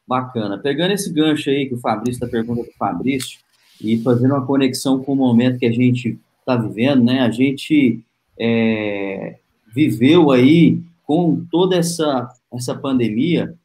[0.07, 0.59] Bacana.
[0.59, 3.39] Pegando esse gancho aí que o Fabrício está perguntando para o Fabrício,
[3.81, 7.21] e fazendo uma conexão com o momento que a gente está vivendo, né?
[7.21, 7.99] A gente
[8.39, 9.37] é,
[9.73, 13.55] viveu aí com toda essa, essa pandemia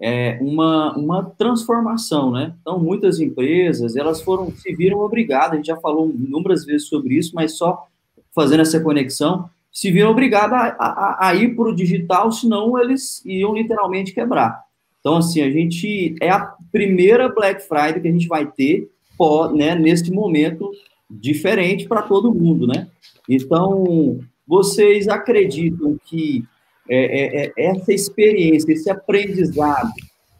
[0.00, 2.54] é, uma, uma transformação, né?
[2.60, 7.14] Então, muitas empresas, elas foram, se viram obrigadas, a gente já falou inúmeras vezes sobre
[7.14, 7.86] isso, mas só
[8.34, 13.24] fazendo essa conexão, se viram obrigadas a, a, a ir para o digital, senão eles
[13.26, 14.62] iam literalmente quebrar.
[15.00, 19.50] Então, assim, a gente, é a primeira Black Friday que a gente vai ter, pó,
[19.50, 20.70] né, nesse momento
[21.10, 22.88] diferente para todo mundo, né?
[23.28, 26.44] Então, vocês acreditam que
[26.88, 29.92] é, é, é, essa experiência, esse aprendizado,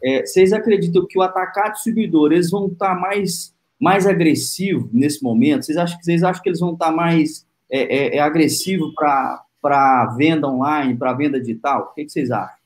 [0.02, 5.64] é, vocês acreditam que o atacado distribuidor eles vão estar mais, mais agressivo nesse momento?
[5.64, 10.48] Vocês acham, vocês acham que eles vão estar mais é, é, é agressivo para venda
[10.48, 11.82] online, para venda digital?
[11.82, 12.58] O que, que vocês acham?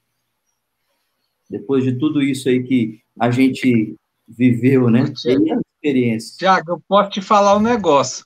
[1.50, 3.94] Depois de tudo isso aí que a gente
[4.26, 5.04] viveu, né?
[5.84, 6.36] Experiência.
[6.38, 8.24] Tiago, eu posso te falar um negócio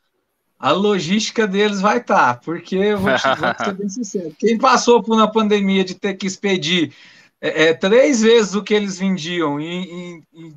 [0.58, 4.34] a logística deles vai estar, tá, porque eu vou, te, vou ser bem sincero.
[4.36, 6.92] Quem passou por uma pandemia de ter que expedir
[7.40, 10.54] é, é, três vezes o que eles vendiam em, em,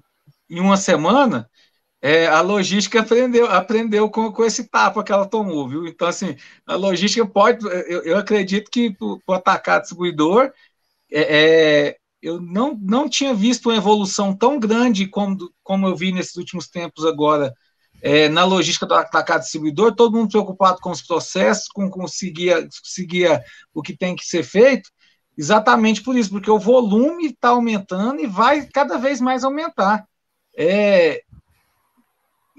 [0.50, 1.48] em uma semana,
[2.02, 5.88] é, a logística aprendeu, aprendeu com, com esse tapa que ela tomou, viu?
[5.88, 6.36] Então, assim,
[6.66, 7.64] a logística pode.
[7.64, 10.52] Eu, eu acredito que para atacar distribuidor,
[11.12, 16.12] é, é, eu não, não tinha visto uma evolução tão grande como, como eu vi
[16.12, 17.54] nesses últimos tempos agora
[18.02, 23.42] é, na logística do atacado distribuidor, todo mundo preocupado com os processos, com conseguir, conseguir
[23.74, 24.90] o que tem que ser feito,
[25.38, 30.06] exatamente por isso, porque o volume está aumentando e vai cada vez mais aumentar.
[30.56, 31.22] É,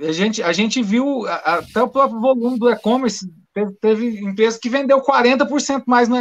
[0.01, 4.71] a, gente, a gente viu até o próprio volume do e-commerce, teve, teve empresas que
[4.71, 6.17] vendeu 40% mais no,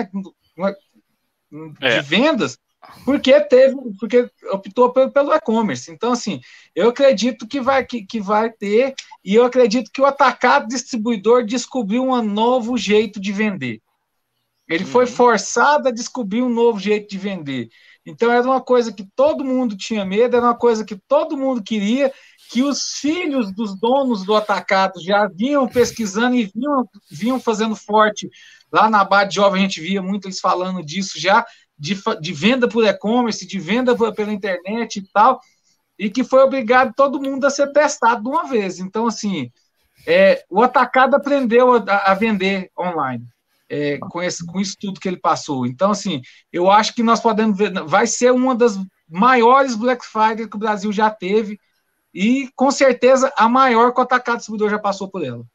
[1.52, 2.02] no, de é.
[2.02, 2.58] vendas
[3.06, 5.91] porque teve, porque optou pelo, e-commerce.
[5.91, 6.41] Então, assim,
[6.76, 11.46] eu acredito que vai, que, que vai ter, e eu acredito que o atacado distribuidor
[11.46, 13.82] descobriu um novo jeito de vender.
[14.67, 14.89] Ele uhum.
[14.89, 17.70] foi forçado a descobrir um novo jeito de vender.
[18.06, 21.62] Então, era uma coisa que todo mundo tinha medo, era uma coisa que todo mundo
[21.62, 22.12] queria,
[22.50, 28.30] que os filhos dos donos do atacado já vinham pesquisando e vinham, vinham fazendo forte.
[28.72, 31.46] Lá na Abade Jovem a gente via muito eles falando disso já,
[31.82, 35.41] de, de venda por e-commerce, de venda pela internet e tal,
[35.98, 38.80] e que foi obrigado todo mundo a ser testado de uma vez.
[38.80, 39.52] Então, assim,
[40.06, 43.26] é, o atacado aprendeu a, a vender online.
[43.67, 45.65] É, com, esse, com isso tudo que ele passou.
[45.65, 48.78] Então, assim, eu acho que nós podemos ver, vai ser uma das
[49.10, 51.58] maiores Black Friday que o Brasil já teve,
[52.13, 55.46] e com certeza a maior que o atacado distribuidor já passou por ela.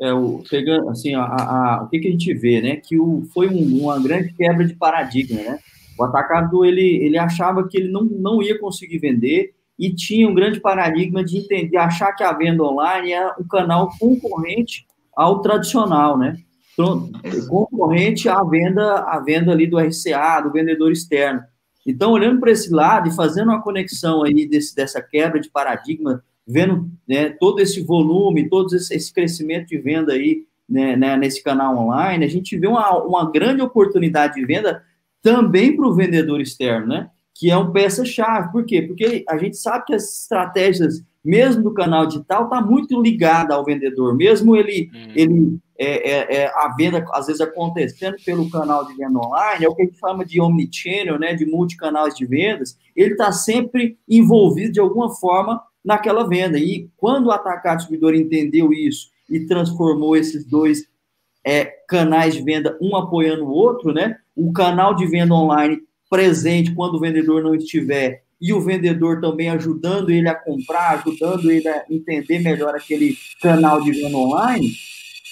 [0.00, 2.76] É, o, pegando, assim, a, a, o que, que, a gente vê, né?
[2.76, 5.58] Que o, foi um, uma grande quebra de paradigma, né?
[5.98, 10.34] O atacado, ele, ele achava que ele não, não ia conseguir vender, e tinha um
[10.34, 16.16] grande paradigma de entender, achar que a venda online é um canal concorrente ao tradicional,
[16.18, 16.36] né?
[16.72, 17.10] Então,
[17.48, 21.42] concorrente à venda, à venda ali do RCA, do vendedor externo.
[21.86, 26.22] Então, olhando para esse lado e fazendo uma conexão aí desse, dessa quebra de paradigma,
[26.46, 31.76] vendo né, todo esse volume, todo esse, crescimento de venda aí né, né, nesse canal
[31.76, 34.82] online, a gente vê uma, uma grande oportunidade de venda
[35.20, 37.10] também para o vendedor externo, né?
[37.34, 38.52] que é um peça-chave.
[38.52, 38.82] Por quê?
[38.82, 43.64] Porque a gente sabe que as estratégias, mesmo do canal digital, está muito ligada ao
[43.64, 45.12] vendedor, mesmo ele, hum.
[45.14, 49.68] ele é, é, é, a venda, às vezes, acontecendo pelo canal de venda online, é
[49.68, 53.98] o que a gente chama de omnichannel, né, de multicanais de vendas, ele está sempre
[54.08, 56.58] envolvido, de alguma forma, naquela venda.
[56.58, 60.86] E quando o atacado distribuidor entendeu isso e transformou esses dois
[61.44, 66.74] é, canais de venda, um apoiando o outro, né, o canal de venda online presente
[66.74, 71.68] quando o vendedor não estiver e o vendedor também ajudando ele a comprar, ajudando ele
[71.68, 74.72] a entender melhor aquele canal de venda online,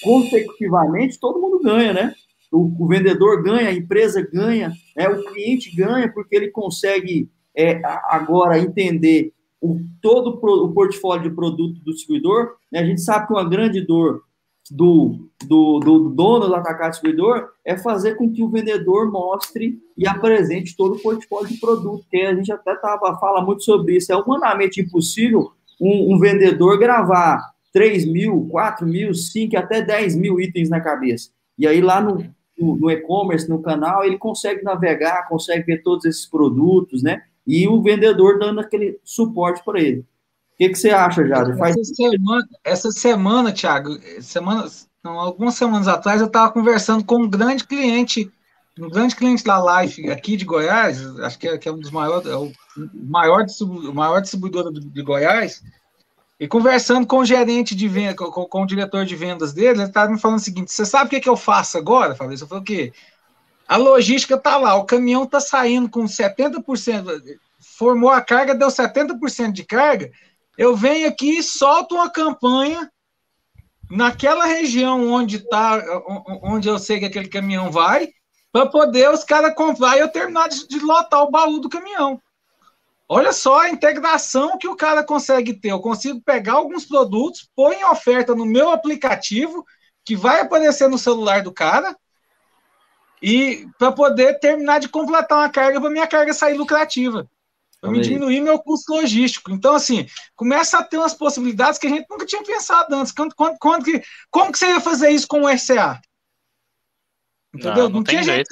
[0.00, 2.14] consecutivamente todo mundo ganha, né?
[2.52, 5.08] O, o vendedor ganha, a empresa ganha, né?
[5.08, 11.80] o cliente ganha, porque ele consegue é, agora entender o, todo o portfólio de produto
[11.80, 12.54] do distribuidor.
[12.72, 12.80] Né?
[12.80, 14.22] A gente sabe que uma grande dor
[14.70, 20.06] do, do, do, dono do atacado distribuidor é fazer com que o vendedor mostre e
[20.06, 24.12] apresente todo o portfólio de produto, que a gente até tava, fala muito sobre isso.
[24.12, 30.40] É humanamente impossível um, um vendedor gravar 3 mil, 4 mil, 5, até 10 mil
[30.40, 31.30] itens na cabeça.
[31.58, 32.24] E aí lá no,
[32.58, 37.22] no, no e-commerce, no canal, ele consegue navegar, consegue ver todos esses produtos, né?
[37.46, 40.04] E o vendedor dando aquele suporte para ele
[40.60, 41.56] que, que você acha, Jade?
[41.56, 41.74] Faz...
[41.74, 44.66] Essa, semana, essa semana, Thiago, semana,
[45.02, 48.30] não, algumas semanas atrás, eu estava conversando com um grande cliente,
[48.78, 51.90] um grande cliente da Life aqui de Goiás, acho que é, que é um dos
[51.90, 52.52] maiores, é o
[52.92, 55.62] maior, o maior distribuidor de, Goiás,
[56.38, 59.82] e conversando com o gerente de venda, com, com, o diretor de vendas dele, ele
[59.84, 62.12] estava me falando o seguinte: você sabe o que, que eu faço agora?
[62.12, 62.92] Eu falei o quê?
[63.70, 67.06] A logística está lá, o caminhão está saindo com 70%,
[67.78, 70.10] formou a carga, deu 70% de carga,
[70.58, 72.90] eu venho aqui e solto uma campanha
[73.88, 75.80] naquela região onde tá,
[76.42, 78.08] onde eu sei que aquele caminhão vai,
[78.50, 82.20] para poder os caras comprar e eu terminar de, de, lotar o baú do caminhão.
[83.08, 85.70] Olha só a integração que o cara consegue ter.
[85.70, 89.64] Eu consigo pegar alguns produtos, pôr em oferta no meu aplicativo,
[90.04, 91.96] que vai aparecer no celular do cara,
[93.22, 97.28] e para poder terminar de completar uma carga para minha carga sair lucrativa
[97.80, 99.50] para me diminuir meu custo logístico.
[99.50, 100.06] Então, assim,
[100.36, 103.10] começa a ter umas possibilidades que a gente nunca tinha pensado antes.
[103.10, 105.98] Quando, quando, quando que, como que você ia fazer isso com o RCA?
[107.54, 107.74] Entendeu?
[107.74, 108.48] Não, não, não tinha jeito.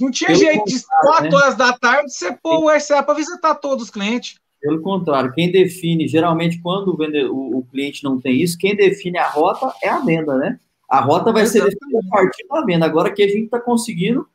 [0.00, 1.36] Não tinha Pelo jeito de 4 né?
[1.36, 4.38] horas da tarde você pôr o RCA para visitar todos os clientes.
[4.60, 8.74] Pelo contrário, quem define, geralmente, quando o, vende, o, o, cliente não tem isso, quem
[8.74, 10.58] define a rota é a venda, né?
[10.88, 11.72] A rota vai Exatamente.
[11.72, 12.86] ser definida a partir da venda.
[12.86, 14.26] Agora que a gente está conseguindo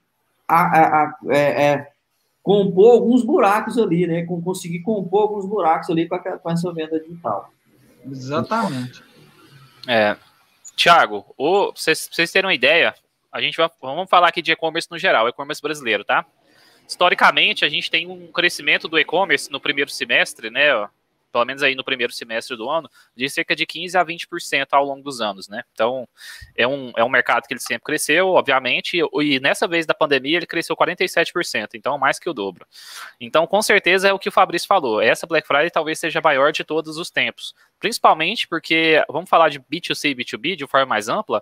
[0.48, 1.88] a, a, a é, é,
[2.44, 4.26] compor alguns buracos ali, né?
[4.26, 7.50] Conseguir compor alguns buracos ali com, a, com essa venda digital.
[8.06, 9.04] Exatamente.
[9.88, 10.16] É,
[10.76, 11.26] Tiago,
[11.76, 12.94] vocês, vocês terem uma ideia,
[13.32, 16.26] a gente vai, vamos falar aqui de e-commerce no geral, e-commerce brasileiro, tá?
[16.88, 20.88] Historicamente, a gente tem um crescimento do e-commerce no primeiro semestre, né?
[21.34, 24.86] Pelo menos aí no primeiro semestre do ano, de cerca de 15% a 20% ao
[24.86, 25.63] longo dos anos, né?
[25.74, 26.08] Então,
[26.56, 30.38] é um, é um mercado que ele sempre cresceu, obviamente, e nessa vez da pandemia
[30.38, 32.65] ele cresceu 47%, então mais que o dobro.
[33.19, 36.22] Então, com certeza é o que o Fabrício falou, essa Black Friday talvez seja a
[36.22, 40.86] maior de todos os tempos, principalmente porque, vamos falar de B2C e B2B de forma
[40.86, 41.41] mais ampla,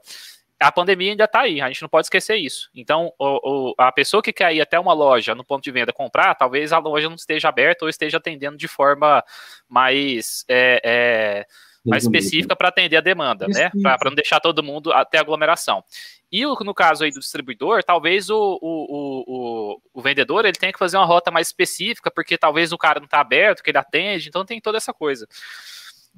[0.62, 2.70] a pandemia ainda está aí, a gente não pode esquecer isso.
[2.74, 5.92] Então, o, o, a pessoa que quer ir até uma loja no ponto de venda
[5.92, 9.24] comprar, talvez a loja não esteja aberta ou esteja atendendo de forma
[9.68, 11.46] mais, é, é,
[11.84, 13.72] mais específica para atender a demanda, né?
[13.82, 15.84] Para não deixar todo mundo até aglomeração.
[16.32, 20.80] E no caso aí do distribuidor, talvez o, o, o, o, vendedor ele tenha que
[20.80, 24.30] fazer uma rota mais específica, porque talvez o cara não está aberto, que ele atende,
[24.30, 25.28] então tem toda essa coisa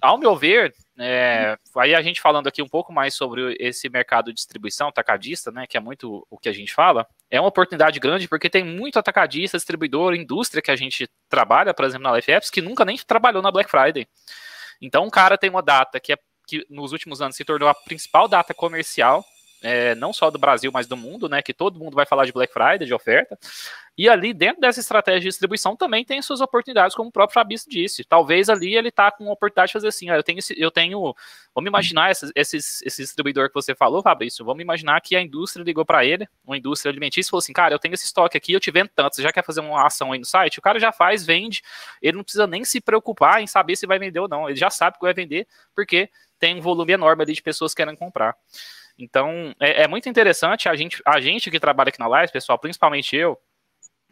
[0.02, 4.28] ao meu ver, é, aí a gente falando aqui um pouco mais sobre esse mercado
[4.28, 8.00] de distribuição atacadista, né, que é muito o que a gente fala, é uma oportunidade
[8.00, 12.50] grande porque tem muito atacadista, distribuidor, indústria que a gente trabalha, por exemplo, na LFFs,
[12.50, 14.08] que nunca nem trabalhou na Black Friday.
[14.82, 17.74] Então, um cara tem uma data que é que nos últimos anos se tornou a
[17.74, 19.24] principal data comercial
[19.64, 21.42] é, não só do Brasil, mas do mundo, né?
[21.42, 23.40] Que todo mundo vai falar de Black Friday, de oferta.
[23.96, 27.70] E ali, dentro dessa estratégia de distribuição, também tem suas oportunidades, como o próprio Fabrício
[27.70, 28.04] disse.
[28.04, 31.16] Talvez ali ele tá com oportunidade de fazer assim, ó, eu tenho, eu tenho,
[31.54, 35.64] vamos imaginar esses, esses, esse distribuidor que você falou, Fabrício, vamos imaginar que a indústria
[35.64, 38.54] ligou para ele, uma indústria alimentícia, e falou assim, cara, eu tenho esse estoque aqui,
[38.54, 40.58] eu te vendo tanto, você já quer fazer uma ação aí no site?
[40.58, 41.62] O cara já faz, vende,
[42.02, 44.72] ele não precisa nem se preocupar em saber se vai vender ou não, ele já
[44.72, 48.36] sabe que vai vender, porque tem um volume enorme ali de pessoas querendo comprar.
[48.98, 52.60] Então, é, é, muito interessante a gente, a gente que trabalha aqui na Live, pessoal,
[52.60, 53.38] principalmente eu,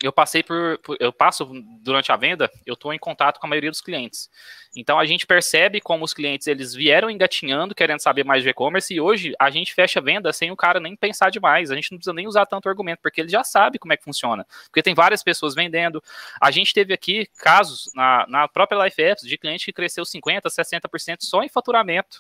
[0.02, 1.46] eu passei por, por, eu passo
[1.82, 4.30] durante a venda, eu estou em contato com a maioria dos clientes.
[4.76, 8.94] Então a gente percebe como os clientes eles vieram engatinhando, querendo saber mais de e-commerce,
[8.94, 11.70] e hoje a gente fecha venda sem o cara nem pensar demais.
[11.70, 14.04] A gente não precisa nem usar tanto argumento, porque ele já sabe como é que
[14.04, 14.46] funciona.
[14.66, 16.02] Porque tem várias pessoas vendendo.
[16.42, 20.42] A gente teve aqui casos na, na própria Life Apps de cliente que cresceu 50%,
[20.46, 22.20] 60% só em faturamento.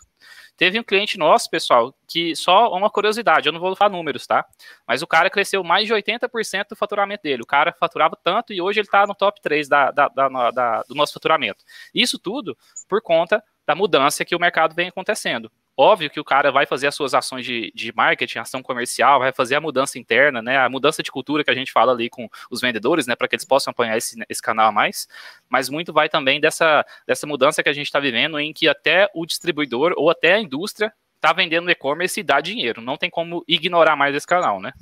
[0.58, 4.46] Teve um cliente nosso, pessoal, que só uma curiosidade, eu não vou falar números, tá?
[4.88, 7.42] Mas o cara cresceu mais de 80% do faturamento dele.
[7.42, 10.96] O cara faturava tanto e hoje ele está no top 3 da, da, da, do
[10.96, 11.64] nosso faturamento.
[11.94, 12.58] Isso tudo
[12.88, 15.52] por conta da mudança que o mercado vem acontecendo.
[15.84, 19.34] Óbvio que o cara vai fazer as suas ações de, de marketing, ação comercial, vai
[19.34, 20.60] fazer a mudança interna, né?
[20.60, 23.16] A mudança de cultura que a gente fala ali com os vendedores, né?
[23.16, 25.08] Para que eles possam apanhar esse, esse canal a mais.
[25.50, 29.10] Mas muito vai também dessa, dessa mudança que a gente está vivendo, em que até
[29.16, 32.80] o distribuidor ou até a indústria está vendendo e-commerce e dá dinheiro.
[32.80, 34.74] Não tem como ignorar mais esse canal, né?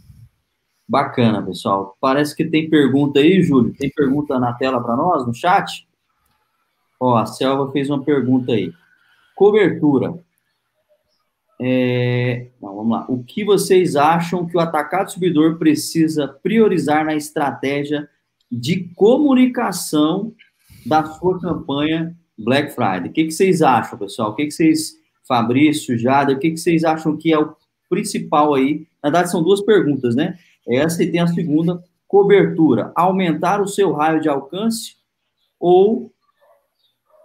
[0.86, 1.96] Bacana, pessoal.
[2.02, 3.74] Parece que tem pergunta aí, Júlio.
[3.74, 5.88] Tem pergunta na tela para nós, no chat?
[7.00, 8.74] Ó, a Selva fez uma pergunta aí.
[9.34, 10.28] Cobertura.
[11.62, 13.06] É, não, vamos lá.
[13.10, 18.08] O que vocês acham que o atacado distribuidor precisa priorizar na estratégia
[18.50, 20.34] de comunicação
[20.86, 23.10] da sua campanha Black Friday?
[23.10, 24.32] O que, que vocês acham, pessoal?
[24.32, 24.94] O que, que vocês,
[25.28, 27.54] Fabrício, Jada, o que, que vocês acham que é o
[27.90, 28.88] principal aí?
[29.04, 30.38] Na verdade, são duas perguntas, né?
[30.68, 32.92] Essa e tem a segunda, cobertura.
[32.96, 34.96] Aumentar o seu raio de alcance
[35.60, 36.14] ou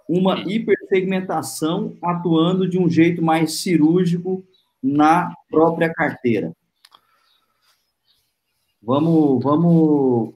[0.08, 4.44] uma hipersegmentação atuando de um jeito mais cirúrgico
[4.82, 6.52] na própria carteira.
[8.82, 10.34] Vamos, vamos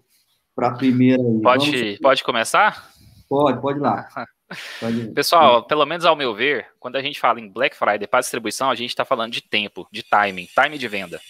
[0.54, 1.22] para a primeira.
[1.42, 1.98] Pode, vamos...
[1.98, 2.90] pode começar?
[3.28, 4.08] Pode, pode lá.
[4.80, 8.20] Pode Pessoal, pelo menos ao meu ver, quando a gente fala em Black Friday para
[8.20, 11.20] distribuição, a gente está falando de tempo, de timing, time de venda.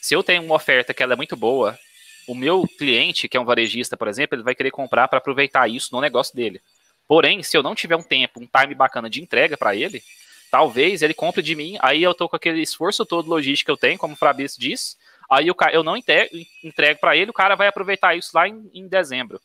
[0.00, 1.78] Se eu tenho uma oferta que ela é muito boa,
[2.26, 5.68] o meu cliente, que é um varejista, por exemplo, ele vai querer comprar para aproveitar
[5.68, 6.60] isso no negócio dele.
[7.08, 10.02] Porém, se eu não tiver um tempo, um time bacana de entrega para ele,
[10.50, 13.76] talvez ele compre de mim, aí eu tô com aquele esforço todo logístico que eu
[13.78, 14.96] tenho, como o Fabrício disse,
[15.28, 16.30] aí eu, eu não entrego,
[17.00, 19.40] para ele, o cara vai aproveitar isso lá em, em dezembro.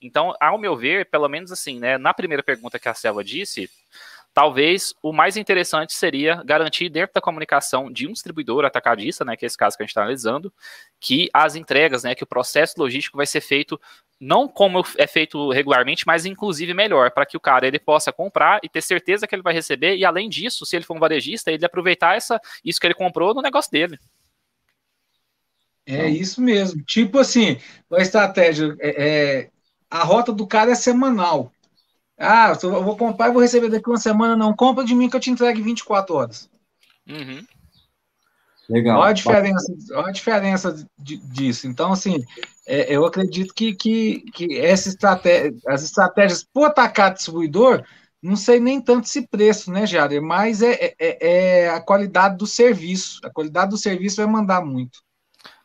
[0.00, 3.70] Então, ao meu ver, pelo menos assim, né, na primeira pergunta que a Selva disse,
[4.34, 9.44] talvez o mais interessante seria garantir dentro da comunicação de um distribuidor atacadista, né, que
[9.44, 10.52] é esse caso que a gente está analisando,
[10.98, 13.80] que as entregas, né, que o processo logístico vai ser feito
[14.18, 18.60] não como é feito regularmente, mas inclusive melhor, para que o cara ele possa comprar
[18.62, 21.50] e ter certeza que ele vai receber e além disso, se ele for um varejista,
[21.50, 23.98] ele aproveitar essa isso que ele comprou no negócio dele.
[25.84, 26.82] É isso mesmo.
[26.84, 27.58] Tipo assim,
[27.92, 29.50] a estratégia é, é
[29.90, 31.52] a rota do cara é semanal.
[32.18, 34.36] Ah, eu vou comprar e vou receber daqui uma semana.
[34.36, 36.50] Não, compra de mim que eu te entregue 24 horas.
[37.08, 37.44] Uhum.
[38.68, 39.00] Legal.
[39.00, 41.66] Olha a diferença, olha a diferença disso.
[41.66, 42.24] Então, assim,
[42.66, 47.84] é, eu acredito que, que, que essa estratégia, as estratégias por atacar distribuidor,
[48.22, 50.22] não sei nem tanto esse preço, né, Jair?
[50.22, 53.20] Mas é, é, é, a qualidade do serviço.
[53.24, 55.00] A qualidade do serviço vai mandar muito.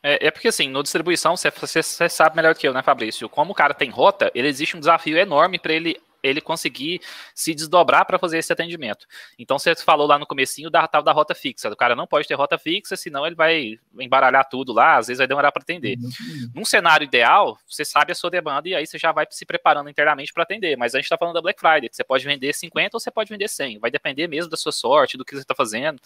[0.01, 3.29] É, é porque, assim, no distribuição, você, você, você, sabe melhor que eu, né, Fabrício?
[3.29, 7.01] Como o cara tem rota, ele existe um desafio enorme para ele ele conseguir
[7.34, 9.06] se desdobrar para fazer esse atendimento.
[9.38, 11.69] Então você falou lá no comecinho da tal da rota fixa.
[11.69, 15.19] O cara não pode ter rota fixa, senão ele vai embaralhar tudo lá, às vezes
[15.19, 15.98] vai demorar para atender.
[15.98, 16.52] Uhum.
[16.56, 19.89] Num cenário ideal, você sabe a sua demanda e aí você já vai se preparando
[19.89, 20.77] internamente para atender.
[20.77, 23.12] Mas a gente está falando da Black Friday, que você pode vender 50 ou você
[23.12, 23.79] pode vender 100.
[23.79, 26.02] Vai depender mesmo da sua sorte, do que você está fazendo.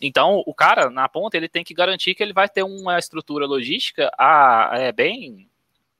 [0.00, 3.46] Então, o cara, na ponta, ele tem que garantir que ele vai ter uma estrutura
[3.46, 5.49] logística a, é, bem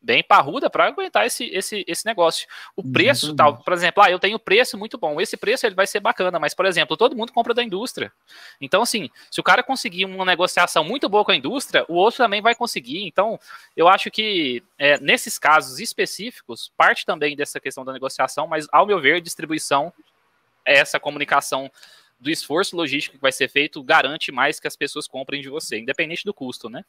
[0.03, 2.49] bem parruda para aguentar esse, esse, esse negócio.
[2.75, 5.21] O preço, tal, por exemplo, ah, eu tenho preço muito bom.
[5.21, 8.11] Esse preço ele vai ser bacana, mas, por exemplo, todo mundo compra da indústria.
[8.61, 12.19] Então, assim, se o cara conseguir uma negociação muito boa com a indústria, o outro
[12.19, 13.07] também vai conseguir.
[13.07, 13.39] Então,
[13.77, 18.87] eu acho que é, nesses casos específicos, parte também dessa questão da negociação, mas, ao
[18.87, 19.93] meu ver, distribuição,
[20.65, 21.71] essa comunicação
[22.19, 25.79] do esforço logístico que vai ser feito garante mais que as pessoas comprem de você,
[25.79, 26.85] independente do custo, né?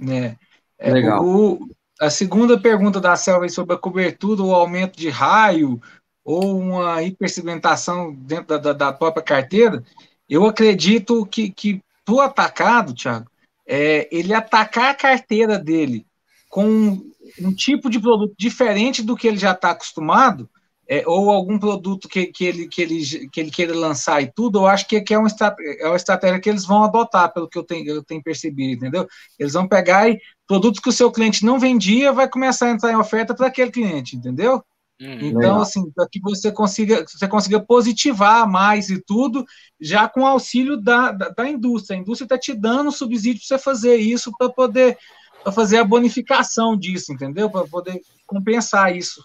[0.00, 0.36] É.
[0.78, 1.22] é Legal.
[1.24, 1.68] O,
[2.00, 5.80] a segunda pergunta da Selva sobre a cobertura, o aumento de raio,
[6.24, 9.82] ou uma hipersegmentação dentro da, da, própria carteira,
[10.28, 13.30] eu acredito que, que para o atacado, Thiago,
[13.66, 16.04] é, ele atacar a carteira dele
[16.48, 17.00] com
[17.40, 20.48] um tipo de produto diferente do que ele já está acostumado,
[20.88, 24.60] é, ou algum produto que, que, ele, que, ele, que ele queira lançar e tudo,
[24.60, 25.28] eu acho que, que é, uma
[25.80, 29.06] é uma estratégia que eles vão adotar, pelo que eu tenho, eu tenho percebido, entendeu?
[29.38, 32.92] Eles vão pegar e produtos que o seu cliente não vendia, vai começar a entrar
[32.92, 34.62] em oferta para aquele cliente, entendeu?
[35.00, 35.60] Hum, então, legal.
[35.60, 39.44] assim, para que você consiga, você consiga positivar mais e tudo,
[39.80, 41.98] já com auxílio da, da, da indústria.
[41.98, 44.96] A indústria está te dando subsídio para você fazer isso, para poder
[45.42, 47.48] pra fazer a bonificação disso, entendeu?
[47.48, 49.24] Para poder compensar isso.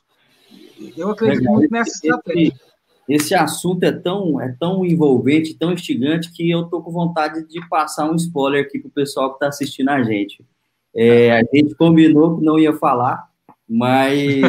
[0.98, 1.54] Eu acredito legal.
[1.56, 2.48] muito nessa estratégia.
[2.48, 2.72] Esse,
[3.08, 7.68] esse assunto é tão, é tão envolvente, tão instigante, que eu estou com vontade de
[7.68, 10.46] passar um spoiler aqui para o pessoal que está assistindo a gente.
[10.94, 13.30] É, a gente combinou que não ia falar,
[13.68, 14.42] mas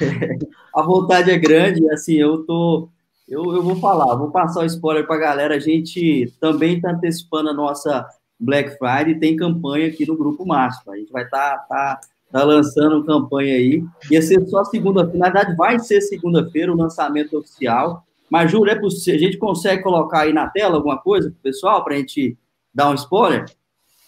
[0.74, 2.88] a vontade é grande, assim, eu tô.
[3.28, 5.54] Eu, eu vou falar, vou passar o spoiler para a galera.
[5.54, 8.04] A gente também está antecipando a nossa
[8.38, 10.92] Black Friday, tem campanha aqui no Grupo Máximo.
[10.92, 12.00] A gente vai estar tá, tá,
[12.30, 13.84] tá lançando campanha aí.
[14.10, 18.04] Ia ser só segunda-feira, na verdade, vai ser segunda-feira o lançamento oficial.
[18.28, 21.82] Mas, Júlio, é possível, a gente consegue colocar aí na tela alguma coisa pro pessoal,
[21.82, 22.36] para a gente
[22.72, 23.44] dar um spoiler?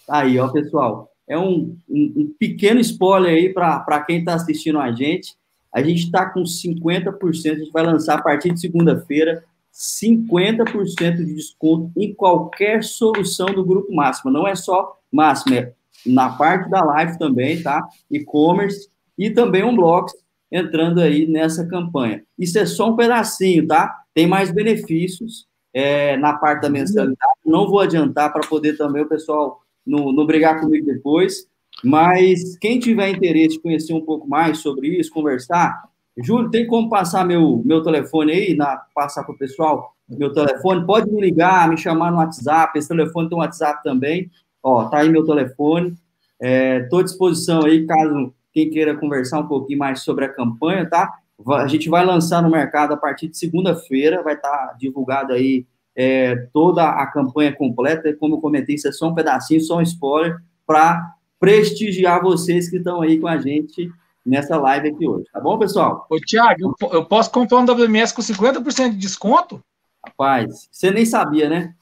[0.08, 1.10] Aí, ó, pessoal.
[1.28, 5.34] É um, um, um pequeno spoiler aí para quem está assistindo a gente.
[5.72, 9.42] A gente está com 50%, a gente vai lançar a partir de segunda-feira
[9.72, 14.30] 50% de desconto em qualquer solução do Grupo Máxima.
[14.30, 15.72] Não é só Máxima, é
[16.06, 17.86] na parte da live também, tá?
[18.10, 18.88] E-commerce
[19.18, 20.14] e também um Blocks
[20.50, 22.22] entrando aí nessa campanha.
[22.38, 24.02] Isso é só um pedacinho, tá?
[24.14, 27.32] Tem mais benefícios é, na parte da mensalidade.
[27.44, 31.46] Não vou adiantar para poder também o pessoal não, não brigar comigo depois.
[31.82, 35.82] Mas quem tiver interesse de conhecer um pouco mais sobre isso, conversar,
[36.18, 40.84] Júlio, tem como passar meu, meu telefone aí, na, passar para o pessoal meu telefone?
[40.84, 44.30] Pode me ligar, me chamar no WhatsApp, esse telefone tem um WhatsApp também.
[44.62, 45.94] Ó, tá aí meu telefone.
[46.40, 50.88] Estou é, à disposição aí, caso quem queira conversar um pouquinho mais sobre a campanha,
[50.88, 51.10] tá?
[51.48, 55.66] A gente vai lançar no mercado a partir de segunda-feira, vai estar tá divulgado aí
[55.96, 58.14] é, toda a campanha completa.
[58.18, 60.36] Como eu comentei, isso é só um pedacinho, só um spoiler,
[60.66, 63.90] para prestigiar vocês que estão aí com a gente
[64.24, 65.24] nessa live aqui hoje.
[65.32, 66.06] Tá bom, pessoal?
[66.08, 69.62] Ô, Thiago, eu, eu posso comprar um WMS com 50% de desconto?
[70.06, 71.74] Rapaz, você nem sabia, né?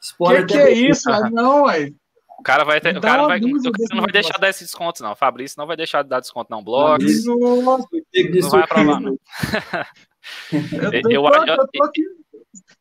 [0.00, 1.10] Spoiler que, que é isso?
[1.10, 1.92] Ah, não, ué.
[2.38, 4.64] O cara vai ter, o cara vai, o cara não vai deixar de dar esse
[4.64, 5.16] desconto, não.
[5.16, 6.62] Fabrício não vai deixar de dar desconto, não.
[6.62, 7.24] Blogs.
[7.24, 7.88] Não, não
[8.50, 9.18] vai aprovar, não.
[10.52, 11.90] eu, tô, eu, eu, eu,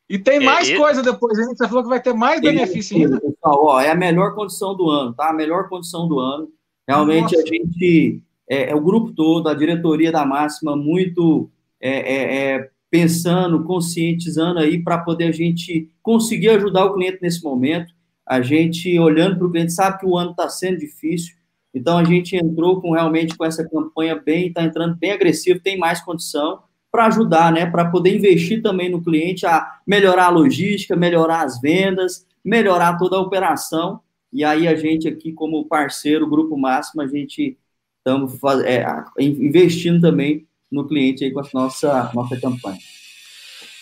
[0.09, 1.47] e tem mais é, coisa depois, hein?
[1.47, 3.19] Você falou que vai ter mais benefício ainda.
[3.19, 5.29] Pessoal, ó, é a melhor condição do ano, tá?
[5.29, 6.49] A melhor condição do ano.
[6.87, 7.41] Realmente Nossa.
[7.41, 11.49] a gente, é, é, o grupo todo, a diretoria da Máxima, muito
[11.81, 17.43] é, é, é pensando, conscientizando aí para poder a gente conseguir ajudar o cliente nesse
[17.43, 17.93] momento.
[18.27, 21.35] A gente, olhando para o cliente, sabe que o ano está sendo difícil,
[21.73, 25.77] então a gente entrou com realmente com essa campanha bem, está entrando bem agressivo, tem
[25.77, 26.61] mais condição
[26.91, 31.61] para ajudar, né, para poder investir também no cliente a melhorar a logística, melhorar as
[31.61, 33.99] vendas, melhorar toda a operação.
[34.31, 37.57] E aí a gente aqui como parceiro, Grupo Máximo, a gente
[37.99, 38.85] estamos é,
[39.19, 42.79] investindo também no cliente aí com a nossa nossa campanha.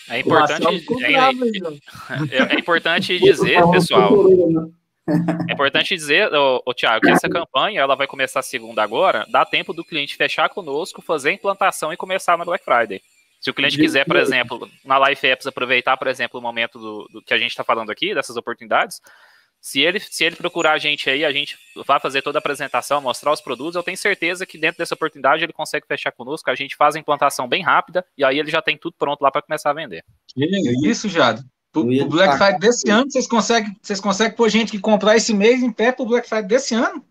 [0.08, 4.12] É importante, é, é, é, importante dizer, pessoal.
[5.48, 9.44] É importante dizer, ô, ô, Thiago, que essa campanha ela vai começar segunda agora, dá
[9.44, 13.00] tempo do cliente fechar conosco, fazer a implantação e começar na Black Friday.
[13.40, 17.08] Se o cliente quiser, por exemplo, na Life Apps aproveitar, por exemplo, o momento do,
[17.12, 19.00] do que a gente está falando aqui, dessas oportunidades,
[19.66, 23.00] se ele, se ele procurar a gente aí, a gente vai fazer toda a apresentação,
[23.00, 26.54] mostrar os produtos, eu tenho certeza que dentro dessa oportunidade ele consegue fechar conosco, a
[26.54, 29.42] gente faz a implantação bem rápida e aí ele já tem tudo pronto lá para
[29.42, 30.04] começar a vender.
[30.84, 31.42] Isso, Jado.
[31.74, 35.60] O Black Friday desse ano, vocês conseguem, vocês conseguem pôr gente que comprar esse mês
[35.60, 37.04] em pé pro Black Friday desse ano?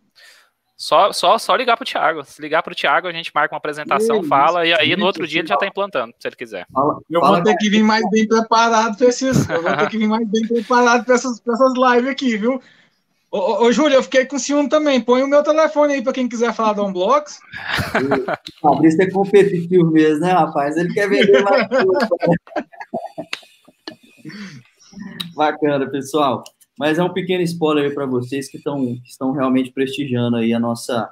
[0.78, 2.26] Só, só, só ligar pro Thiago.
[2.26, 5.40] Se ligar pro Thiago, a gente marca uma apresentação, fala, e aí no outro dia
[5.40, 6.68] ele já tá implantando, se ele quiser.
[6.72, 9.50] Fala, eu fala, vou ter que vir mais bem preparado para esses.
[9.50, 12.62] Eu vou ter que vir mais bem preparado para essas, essas lives aqui, viu?
[13.32, 15.02] Ô, ô, ô, Júlio, eu fiquei com ciúme também.
[15.02, 17.40] Põe o meu telefone aí para quem quiser falar do Unblocks.
[18.64, 20.78] O Fabrício é competitivo mesmo, né, rapaz?
[20.78, 21.68] Ele quer vender mais
[25.36, 26.44] Bacana, pessoal.
[26.78, 30.60] Mas é um pequeno spoiler para vocês que estão que estão realmente prestigiando aí a
[30.60, 31.12] nossa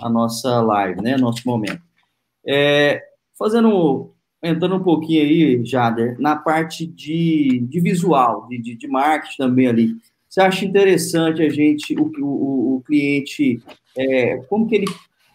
[0.00, 1.80] a nossa live, né, nosso momento.
[2.44, 3.02] É,
[3.38, 4.12] fazendo
[4.42, 9.68] entrando um pouquinho aí, Jader, na parte de, de visual, de, de, de marketing também
[9.68, 9.96] ali.
[10.28, 13.62] Você acha interessante a gente, o, o, o cliente,
[13.96, 14.86] é, como que ele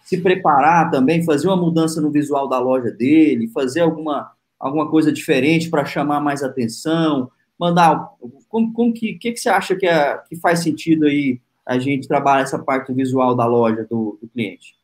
[0.04, 5.12] se preparar também, fazer uma mudança no visual da loja dele, fazer alguma, alguma coisa
[5.12, 8.10] diferente para chamar mais atenção, mandar.
[8.48, 12.08] Como, como que, que, que você acha que, é, que faz sentido aí a gente
[12.08, 14.74] trabalhar essa parte visual da loja do, do cliente?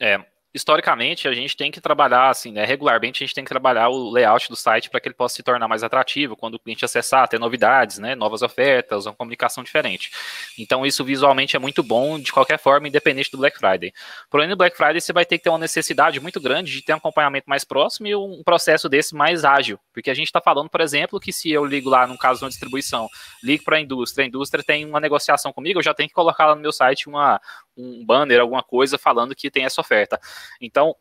[0.00, 0.24] É,
[0.58, 4.10] historicamente, a gente tem que trabalhar, assim, né, regularmente a gente tem que trabalhar o
[4.10, 7.26] layout do site para que ele possa se tornar mais atrativo quando o cliente acessar,
[7.28, 10.10] ter novidades, né, novas ofertas, uma comunicação diferente.
[10.58, 13.92] Então, isso visualmente é muito bom de qualquer forma, independente do Black Friday.
[14.28, 16.92] Porém, no Black Friday você vai ter que ter uma necessidade muito grande de ter
[16.92, 20.68] um acompanhamento mais próximo e um processo desse mais ágil, porque a gente está falando,
[20.68, 23.08] por exemplo, que se eu ligo lá, no caso de uma distribuição,
[23.42, 26.46] ligo para a indústria, a indústria tem uma negociação comigo, eu já tenho que colocar
[26.46, 27.40] lá no meu site uma,
[27.76, 30.20] um banner, alguma coisa falando que tem essa oferta.
[30.60, 30.94] Então,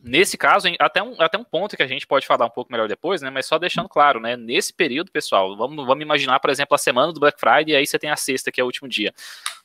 [0.00, 2.88] nesse caso, até um, até um ponto que a gente pode falar um pouco melhor
[2.88, 3.30] depois, né?
[3.30, 4.36] Mas só deixando claro, né?
[4.36, 7.86] Nesse período, pessoal, vamos, vamos imaginar, por exemplo, a semana do Black Friday, e aí
[7.86, 9.12] você tem a sexta, que é o último dia.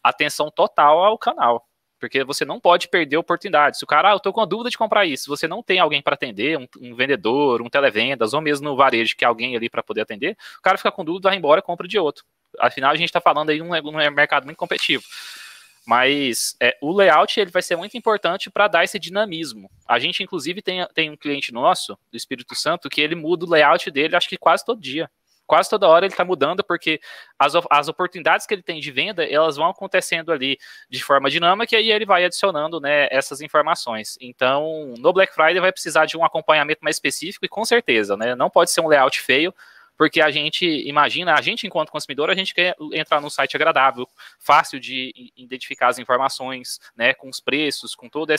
[0.03, 1.67] Atenção total ao canal.
[1.99, 3.77] Porque você não pode perder oportunidades.
[3.77, 5.77] Se o cara, ah, eu tô com a dúvida de comprar isso, você não tem
[5.77, 9.55] alguém para atender, um, um, vendedor, um televendas, ou mesmo no varejo que é alguém
[9.55, 12.25] ali para poder atender, o cara fica com dúvida, vai embora, compra de outro.
[12.59, 15.03] Afinal, a gente está falando aí de um, um mercado muito competitivo.
[15.85, 19.69] Mas é, o layout ele vai ser muito importante para dar esse dinamismo.
[19.87, 23.49] A gente, inclusive, tem, tem um cliente nosso, do Espírito Santo, que ele muda o
[23.49, 25.09] layout dele, acho que quase todo dia.
[25.47, 27.01] Quase toda hora ele está mudando, porque
[27.37, 30.57] as, as oportunidades que ele tem de venda, elas vão acontecendo ali
[30.89, 34.17] de forma dinâmica, e ele vai adicionando né, essas informações.
[34.21, 38.33] Então, no Black Friday vai precisar de um acompanhamento mais específico, e com certeza, né?
[38.33, 39.53] Não pode ser um layout feio,
[40.01, 44.09] porque a gente imagina, a gente enquanto consumidor, a gente quer entrar num site agradável,
[44.39, 48.35] fácil de identificar as informações, né, com os preços, com todos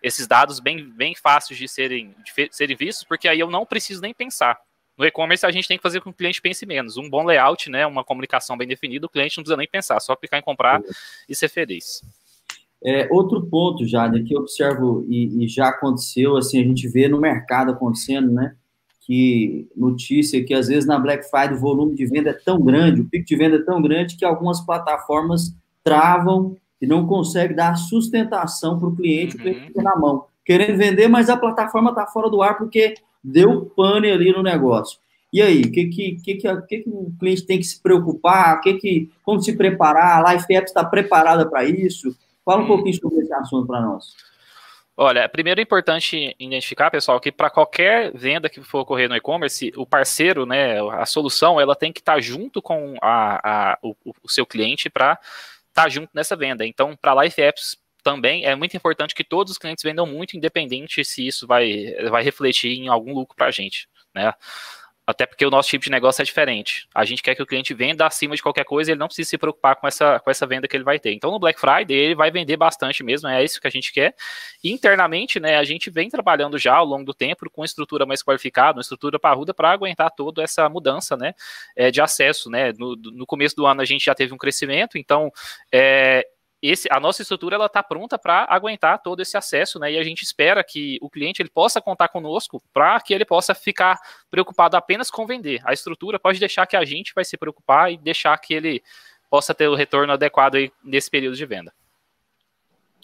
[0.00, 4.00] esses dados bem, bem fáceis de serem, de serem vistos, porque aí eu não preciso
[4.00, 4.56] nem pensar.
[4.96, 6.96] No e-commerce a gente tem que fazer com que o cliente pense menos.
[6.96, 10.14] Um bom layout, né, uma comunicação bem definida, o cliente não precisa nem pensar, só
[10.14, 10.84] clicar em comprar é.
[11.28, 12.00] e ser feliz.
[12.80, 17.08] É, outro ponto, Jade, que eu observo e, e já aconteceu, assim, a gente vê
[17.08, 18.54] no mercado acontecendo, né?
[19.12, 23.02] Que notícia que às vezes na Black Friday o volume de venda é tão grande,
[23.02, 25.54] o pico de venda é tão grande que algumas plataformas
[25.84, 29.40] travam e não conseguem dar sustentação para o cliente, uhum.
[29.40, 32.94] o cliente fica na mão, querendo vender, mas a plataforma está fora do ar porque
[33.22, 34.98] deu pane ali no negócio.
[35.30, 38.62] E aí, o que, que, que, que, que, o cliente tem que se preocupar?
[38.62, 40.24] Que que, como se preparar?
[40.24, 42.16] A Life Apps está preparada para isso?
[42.46, 42.68] Fala um uhum.
[42.68, 44.14] pouquinho sobre esse assunto para nós.
[44.96, 49.72] Olha, primeiro é importante identificar, pessoal, que para qualquer venda que for ocorrer no e-commerce,
[49.74, 53.96] o parceiro, né, a solução, ela tem que estar tá junto com a, a, o,
[54.22, 55.12] o, seu cliente para
[55.68, 56.66] estar tá junto nessa venda.
[56.66, 61.02] Então, para Life Apps também é muito importante que todos os clientes vendam muito, independente
[61.04, 64.34] se isso vai, vai refletir em algum lucro para a gente, né?
[65.04, 66.88] Até porque o nosso tipo de negócio é diferente.
[66.94, 69.38] A gente quer que o cliente venda acima de qualquer coisa, ele não precisa se
[69.38, 71.12] preocupar com essa, com essa venda que ele vai ter.
[71.12, 74.14] Então, no Black Friday, ele vai vender bastante mesmo, é isso que a gente quer.
[74.62, 78.22] E, internamente, né, a gente vem trabalhando já ao longo do tempo com estrutura mais
[78.22, 81.34] qualificada, uma estrutura parruda para aguentar toda essa mudança né,
[81.74, 82.48] é, de acesso.
[82.48, 82.72] Né?
[82.78, 85.32] No, no começo do ano, a gente já teve um crescimento, então
[85.72, 86.24] é,
[86.62, 89.92] esse, a nossa estrutura ela está pronta para aguentar todo esse acesso, né?
[89.92, 93.52] E a gente espera que o cliente ele possa contar conosco para que ele possa
[93.52, 93.98] ficar
[94.30, 95.60] preocupado apenas com vender.
[95.64, 98.80] A estrutura pode deixar que a gente vai se preocupar e deixar que ele
[99.28, 101.72] possa ter o retorno adequado aí nesse período de venda.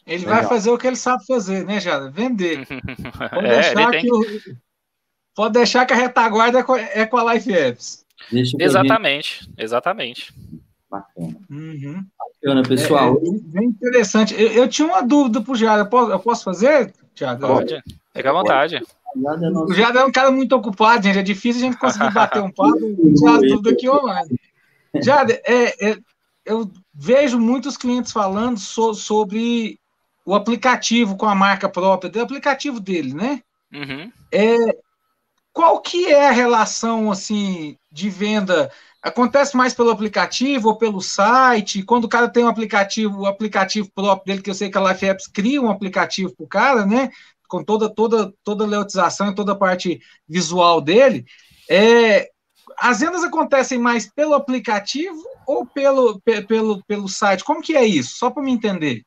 [0.06, 0.40] Ele Legal.
[0.40, 2.10] vai fazer o que ele sabe fazer, né, Jada?
[2.10, 2.64] Vender.
[3.30, 4.24] Pode, é, deixar que o...
[5.34, 8.06] Pode deixar que a retaguarda é com a Life Apps.
[8.32, 10.32] Exatamente, exatamente.
[10.90, 11.36] Bacana.
[11.50, 12.04] Uhum.
[12.42, 13.20] Bacana, pessoal.
[13.22, 14.34] É, é bem interessante.
[14.34, 15.82] Eu, eu, tinha uma dúvida pro Jada.
[15.82, 17.46] Eu posso, eu posso fazer, Thiago?
[17.46, 17.82] Pode.
[18.14, 18.82] Fica à vontade.
[19.14, 21.18] O Jada é um cara muito ocupado, gente.
[21.18, 24.38] É difícil a gente conseguir bater um papo e tirar tudo aqui online.
[25.02, 25.98] Jada, é, é,
[26.44, 29.78] eu vejo muitos clientes falando so, sobre
[30.24, 33.42] o aplicativo com a marca própria, do aplicativo dele, né?
[33.72, 34.10] Uhum.
[34.32, 34.56] É,
[35.58, 38.70] qual que é a relação assim de venda
[39.02, 41.84] Acontece mais pelo aplicativo ou pelo site.
[41.84, 44.80] Quando o cara tem um aplicativo, o aplicativo próprio dele, que eu sei que a
[44.80, 47.08] Life Apps cria um aplicativo para o cara, né?
[47.48, 51.24] Com toda, toda, toda a leotização e toda a parte visual dele.
[51.70, 52.28] É,
[52.76, 57.44] as vendas acontecem mais pelo aplicativo ou pelo, pelo, pelo site?
[57.44, 58.16] Como que é isso?
[58.16, 59.02] Só para me entender.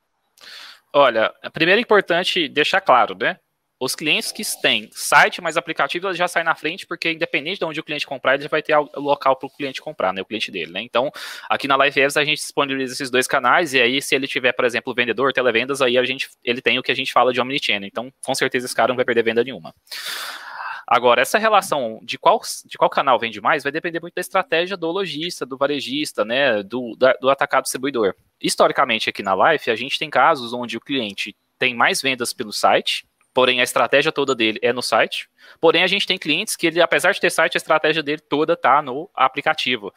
[0.94, 3.38] Olha, primeiro é importante deixar claro, né?
[3.82, 7.80] Os clientes que têm site mais aplicativo, já saem na frente, porque independente de onde
[7.80, 10.22] o cliente comprar, ele já vai ter o local para o cliente comprar, né?
[10.22, 10.84] O cliente dele, né?
[10.84, 11.12] Então,
[11.50, 14.66] aqui na Live a gente disponibiliza esses dois canais, e aí, se ele tiver, por
[14.66, 17.88] exemplo, vendedor, televendas, aí a gente, ele tem o que a gente fala de omnichannel.
[17.88, 19.74] Então, com certeza, esse cara não vai perder venda nenhuma.
[20.86, 24.78] Agora, essa relação de qual, de qual canal vende mais vai depender muito da estratégia
[24.78, 28.14] do lojista, do varejista, né, do, da, do atacado distribuidor.
[28.40, 32.54] Historicamente, aqui na Life, a gente tem casos onde o cliente tem mais vendas pelo
[32.54, 35.30] site, porém a estratégia toda dele é no site.
[35.60, 38.56] Porém, a gente tem clientes que ele, apesar de ter site, a estratégia dele toda
[38.56, 39.94] tá no aplicativo.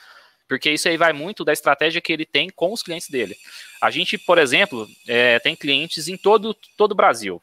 [0.48, 3.36] Porque isso aí vai muito da estratégia que ele tem com os clientes dele.
[3.80, 7.40] A gente, por exemplo, é, tem clientes em todo, todo o Brasil.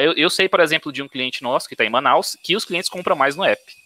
[0.00, 2.64] Eu, eu sei, por exemplo, de um cliente nosso que está em Manaus, que os
[2.64, 3.81] clientes compram mais no app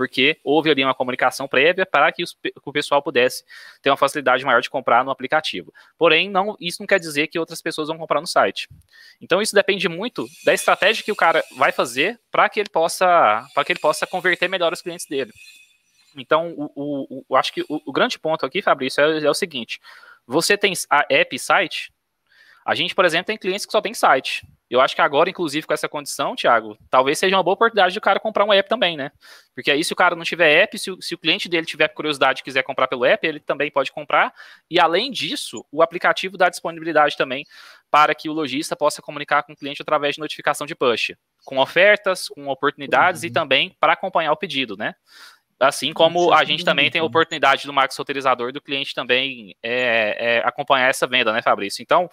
[0.00, 3.44] porque houve ali uma comunicação prévia para que, os, que, o pessoal pudesse
[3.82, 5.74] ter uma facilidade maior de comprar no aplicativo.
[5.98, 8.66] Porém, não, isso não quer dizer que outras pessoas vão comprar no site.
[9.20, 13.46] Então, isso depende muito da estratégia que o cara vai fazer para que ele possa
[13.52, 15.32] para que ele possa converter melhor os clientes dele.
[16.16, 19.34] Então, o, o, o acho que o, o, grande ponto aqui, Fabrício, é, é o
[19.34, 19.82] seguinte:
[20.26, 21.92] você tem a app e site.
[22.64, 24.46] A gente, por exemplo, tem clientes que só tem site.
[24.70, 28.00] Eu acho que agora, inclusive, com essa condição, Thiago, talvez seja uma boa oportunidade do
[28.00, 29.10] cara comprar um app também, né?
[29.52, 31.88] Porque aí, se o cara não tiver app, se o, se o cliente dele tiver
[31.88, 34.32] curiosidade e quiser comprar pelo app, ele também pode comprar.
[34.70, 37.44] E além disso, o aplicativo dá disponibilidade também
[37.90, 41.58] para que o lojista possa comunicar com o cliente através de notificação de push, com
[41.58, 43.28] ofertas, com oportunidades uhum.
[43.28, 44.94] e também para acompanhar o pedido, né?
[45.60, 50.38] Assim como a gente também tem a oportunidade do marketing autorizador do cliente também é,
[50.38, 51.82] é, acompanhar essa venda, né, Fabrício?
[51.82, 52.08] Então,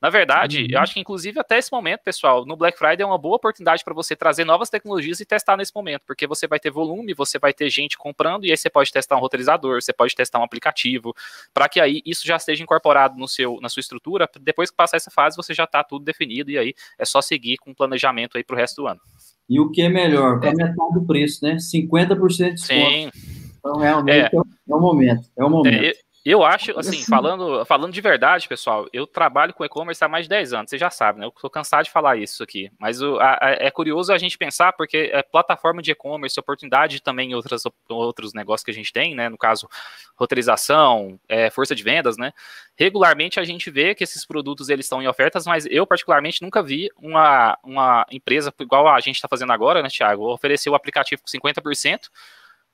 [0.00, 0.68] na verdade, uhum.
[0.70, 3.84] eu acho que inclusive até esse momento, pessoal, no Black Friday é uma boa oportunidade
[3.84, 7.38] para você trazer novas tecnologias e testar nesse momento, porque você vai ter volume, você
[7.38, 10.44] vai ter gente comprando e aí você pode testar um roteirizador, você pode testar um
[10.44, 11.14] aplicativo,
[11.52, 14.28] para que aí isso já esteja incorporado no seu, na sua estrutura.
[14.40, 17.58] Depois que passar essa fase, você já está tudo definido e aí é só seguir
[17.58, 19.00] com o planejamento aí para o resto do ano.
[19.48, 21.56] E o que é melhor, com a metade do preço, né?
[21.56, 22.66] 50% de desconto.
[22.66, 23.10] Sim.
[23.58, 25.28] Então, realmente é, é o momento.
[25.36, 25.84] É o momento.
[25.84, 25.92] É,
[26.30, 30.30] eu acho, assim, falando, falando de verdade, pessoal, eu trabalho com e-commerce há mais de
[30.30, 31.26] 10 anos, você já sabe, né?
[31.26, 32.70] Eu tô cansado de falar isso aqui.
[32.78, 37.00] Mas o, a, a, é curioso a gente pensar, porque é plataforma de e-commerce, oportunidade
[37.00, 39.28] também em outras, outros negócios que a gente tem, né?
[39.28, 39.68] No caso,
[40.16, 42.32] roteirização, é, força de vendas, né?
[42.76, 46.62] Regularmente a gente vê que esses produtos eles estão em ofertas, mas eu, particularmente, nunca
[46.62, 50.24] vi uma, uma empresa igual a gente está fazendo agora, né, Thiago?
[50.32, 52.08] Oferecer o aplicativo com 50%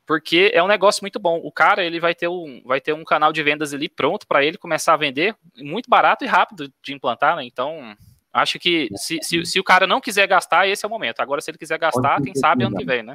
[0.06, 1.40] porque é um negócio muito bom.
[1.42, 4.44] O cara ele vai ter um, vai ter um canal de vendas ali pronto para
[4.44, 7.44] ele começar a vender, muito barato e rápido de implantar, né?
[7.44, 7.96] Então,
[8.32, 11.20] acho que se, se, se, o cara não quiser gastar, esse é o momento.
[11.20, 13.14] Agora, se ele quiser gastar, quem sabe ano que vem, né?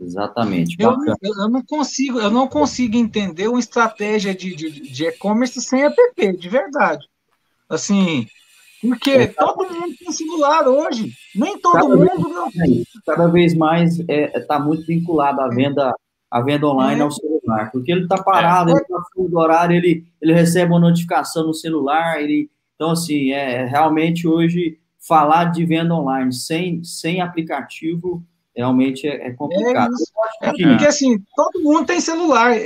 [0.00, 0.76] Exatamente.
[0.78, 5.84] Eu, eu, não consigo, eu não consigo entender uma estratégia de, de, de e-commerce sem
[5.84, 5.96] app,
[6.36, 7.06] de verdade.
[7.68, 8.26] Assim,
[8.80, 11.12] porque é, todo mundo tem celular hoje.
[11.34, 12.50] Nem todo cada mundo.
[12.54, 15.94] Vez, cada vez mais está é, tá muito vinculado à venda
[16.30, 17.04] a venda online é.
[17.04, 18.72] ao celular, porque ele está parado, é.
[18.72, 23.30] ele está fora do horário, ele, ele recebe uma notificação no celular, ele, então, assim,
[23.30, 28.24] é realmente hoje falar de venda online sem, sem aplicativo
[28.56, 29.92] realmente é, é complicado.
[30.42, 30.66] É, que...
[30.66, 32.56] porque, assim, todo mundo tem celular,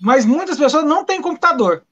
[0.00, 1.82] mas muitas pessoas não têm computador.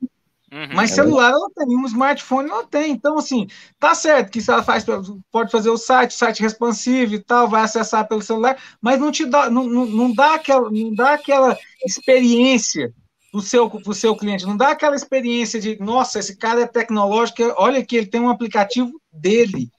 [0.50, 2.92] Uhum, Mas é celular ela tem, um smartphone ela tem.
[2.92, 3.46] Então, assim,
[3.78, 4.84] tá certo que ela faz,
[5.30, 9.26] pode fazer o site, site responsive e tal, vai acessar pelo celular, mas não te
[9.26, 12.92] dá, não, não, não dá aquela, não dá aquela experiência
[13.32, 17.42] do seu, do seu cliente, não dá aquela experiência de, nossa, esse cara é tecnológico,
[17.56, 19.70] olha que ele tem um aplicativo dele.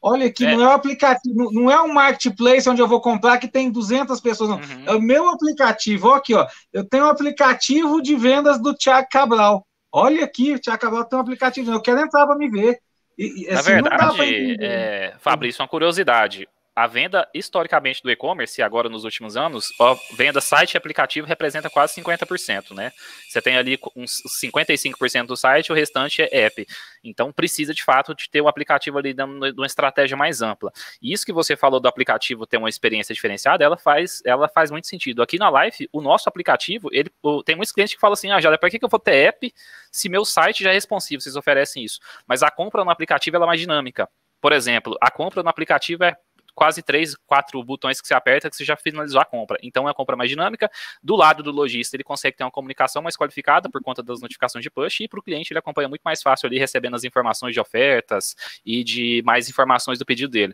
[0.00, 0.54] Olha aqui, é.
[0.54, 4.20] não é um aplicativo, não é um marketplace onde eu vou comprar que tem 200
[4.20, 4.56] pessoas, não.
[4.58, 4.84] Uhum.
[4.86, 6.08] É o meu aplicativo.
[6.08, 6.46] Ó, aqui, ó.
[6.72, 9.66] Eu tenho um aplicativo de vendas do Thiago Cabral.
[9.92, 12.78] Olha aqui, o Tiago Cabral tem um aplicativo, eu quero entrar para me ver.
[13.16, 16.48] E, assim, Na verdade, é, Fabrício, uma curiosidade
[16.78, 21.68] a venda historicamente do e-commerce, agora nos últimos anos, a venda site e aplicativo representa
[21.68, 22.92] quase 50%, né?
[23.28, 26.64] Você tem ali uns 55% do site, o restante é app.
[27.02, 30.70] Então precisa de fato de ter o um aplicativo ali dando uma estratégia mais ampla.
[31.02, 34.70] E isso que você falou do aplicativo ter uma experiência diferenciada, ela faz, ela faz
[34.70, 35.20] muito sentido.
[35.20, 37.10] Aqui na Live, o nosso aplicativo, ele
[37.44, 39.52] tem muitos clientes que falam assim: "Ah, já, para que eu vou ter app
[39.90, 41.98] se meu site já é responsivo, vocês oferecem isso?".
[42.24, 44.08] Mas a compra no aplicativo ela é mais dinâmica.
[44.40, 46.16] Por exemplo, a compra no aplicativo é
[46.58, 49.56] quase três, quatro botões que você aperta que você já finalizou a compra.
[49.62, 50.68] Então é uma compra mais dinâmica.
[51.00, 54.64] Do lado do lojista, ele consegue ter uma comunicação mais qualificada por conta das notificações
[54.64, 57.54] de push, e para o cliente ele acompanha muito mais fácil ali, recebendo as informações
[57.54, 58.34] de ofertas
[58.66, 60.52] e de mais informações do pedido dele.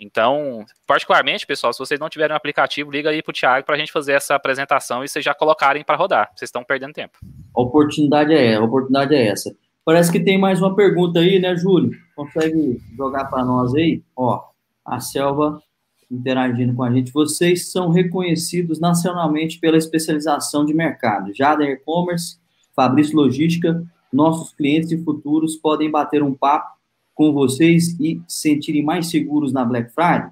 [0.00, 3.76] Então, particularmente, pessoal, se vocês não tiverem um aplicativo, liga aí para o Thiago para
[3.76, 6.32] a gente fazer essa apresentação e vocês já colocarem para rodar.
[6.34, 7.16] Vocês estão perdendo tempo.
[7.56, 9.54] A oportunidade é, a oportunidade é essa.
[9.84, 11.92] Parece que tem mais uma pergunta aí, né, Júlio?
[12.16, 14.02] Consegue jogar para nós aí?
[14.16, 14.53] Ó,
[14.84, 15.62] a Selva
[16.10, 17.12] interagindo com a gente.
[17.12, 21.34] Vocês são reconhecidos nacionalmente pela especialização de mercado.
[21.34, 22.38] Jada E-Commerce,
[22.74, 26.74] Fabrício Logística, nossos clientes e futuros podem bater um papo
[27.14, 30.30] com vocês e sentirem mais seguros na Black Friday?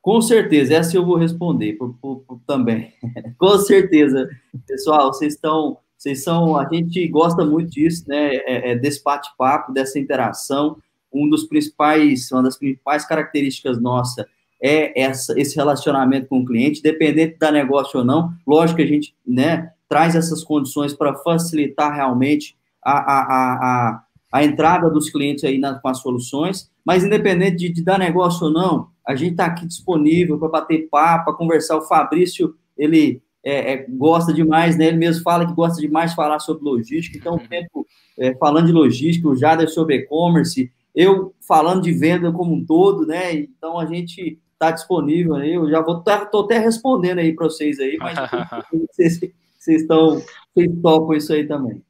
[0.00, 2.92] Com certeza, essa eu vou responder por, por, por, também.
[3.38, 4.28] com certeza,
[4.66, 8.36] pessoal, vocês estão, vocês são, a gente gosta muito disso, né?
[8.36, 10.78] É, é desse bate-papo, dessa interação
[11.12, 14.26] um dos principais, uma das principais características nossa
[14.62, 18.32] é essa, esse relacionamento com o cliente, dependente da negócio ou não.
[18.46, 24.02] Lógico que a gente né, traz essas condições para facilitar realmente a, a, a,
[24.32, 28.46] a, entrada dos clientes aí na, com as soluções, mas independente de, de dar negócio
[28.46, 31.76] ou não, a gente está aqui disponível para bater papo, para conversar.
[31.76, 34.86] O Fabrício, ele é, é, gosta demais, né?
[34.86, 37.86] Ele mesmo fala que gosta demais de falar sobre logística, então o tempo
[38.18, 43.06] é, falando de logística, o Jader sobre e-commerce, eu falando de venda como um todo,
[43.06, 43.32] né?
[43.32, 45.54] Então a gente está disponível aí.
[45.54, 48.18] Eu já vou estar tá, até respondendo aí para vocês aí, mas
[48.90, 49.20] vocês,
[49.66, 50.22] estão
[50.54, 51.82] vocês topam isso aí também.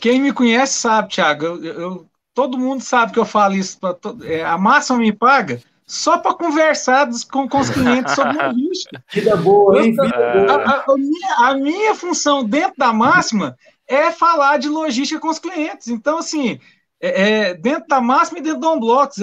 [0.00, 1.44] Quem me conhece sabe, Thiago.
[1.44, 3.78] Eu, eu, todo mundo sabe que eu falo isso.
[3.80, 9.02] Pra, é, a máxima me paga só para conversar com, com os clientes sobre logística.
[9.12, 9.90] Vida boa, hein?
[9.90, 10.62] Vida boa.
[10.62, 13.56] A, a, a, minha, a minha função dentro da máxima
[13.88, 15.88] é falar de logística com os clientes.
[15.88, 16.60] Então, assim,
[17.00, 19.18] é, é, dentro da máxima e dentro do Unblocks.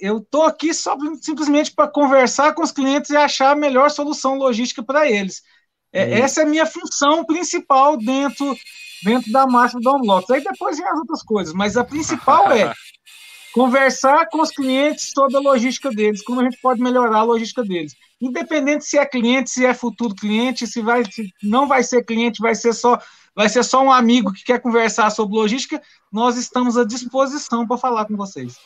[0.00, 4.36] Eu estou aqui só simplesmente para conversar com os clientes e achar a melhor solução
[4.36, 5.42] logística para eles.
[5.90, 8.54] É, essa é a minha função principal dentro,
[9.02, 10.30] dentro da máxima do Unblocks.
[10.30, 12.72] Aí depois vem as outras coisas, mas a principal é
[13.54, 17.62] conversar com os clientes sobre a logística deles, como a gente pode melhorar a logística
[17.62, 17.94] deles.
[18.20, 22.40] Independente se é cliente, se é futuro cliente, se vai, se não vai ser cliente,
[22.40, 22.98] vai ser só
[23.34, 25.80] vai ser só um amigo que quer conversar sobre logística,
[26.12, 28.58] nós estamos à disposição para falar com vocês.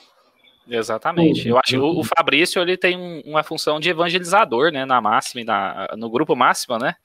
[0.69, 1.49] Exatamente.
[1.49, 5.45] Eu acho que o, Fabrício ele tem um, uma função de evangelizador, né, na máxima,
[5.45, 6.97] na, no grupo máxima, né?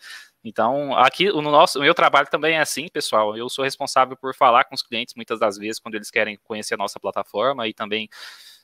[0.43, 3.38] Então, aqui no nosso, o meu trabalho também é assim, pessoal.
[3.38, 6.74] Eu sou responsável por falar com os clientes muitas das vezes quando eles querem conhecer
[6.74, 8.09] a nossa plataforma e também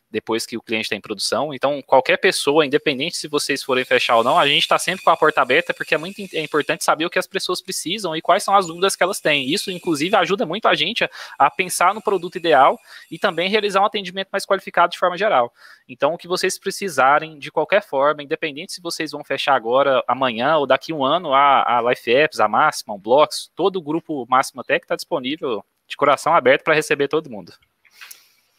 [0.10, 1.54] depois que o cliente está em produção.
[1.54, 5.10] Então, qualquer pessoa, independente se vocês forem fechar ou não, a gente está sempre com
[5.10, 8.22] a porta aberta, porque é muito é importante saber o que as pessoas precisam e
[8.22, 9.50] quais são as dúvidas que elas têm.
[9.50, 12.80] Isso, inclusive, ajuda muito a gente a, a pensar no produto ideal
[13.12, 15.54] e também realizar um atendimento mais qualificado de forma geral.
[15.88, 20.58] Então, o que vocês precisarem, de qualquer forma, independente se vocês vão fechar agora, amanhã
[20.58, 24.26] ou daqui um ano, a, a Life Apps, a Máxima, o Blocks, todo o grupo
[24.30, 27.54] Máxima Tech está disponível de coração aberto para receber todo mundo.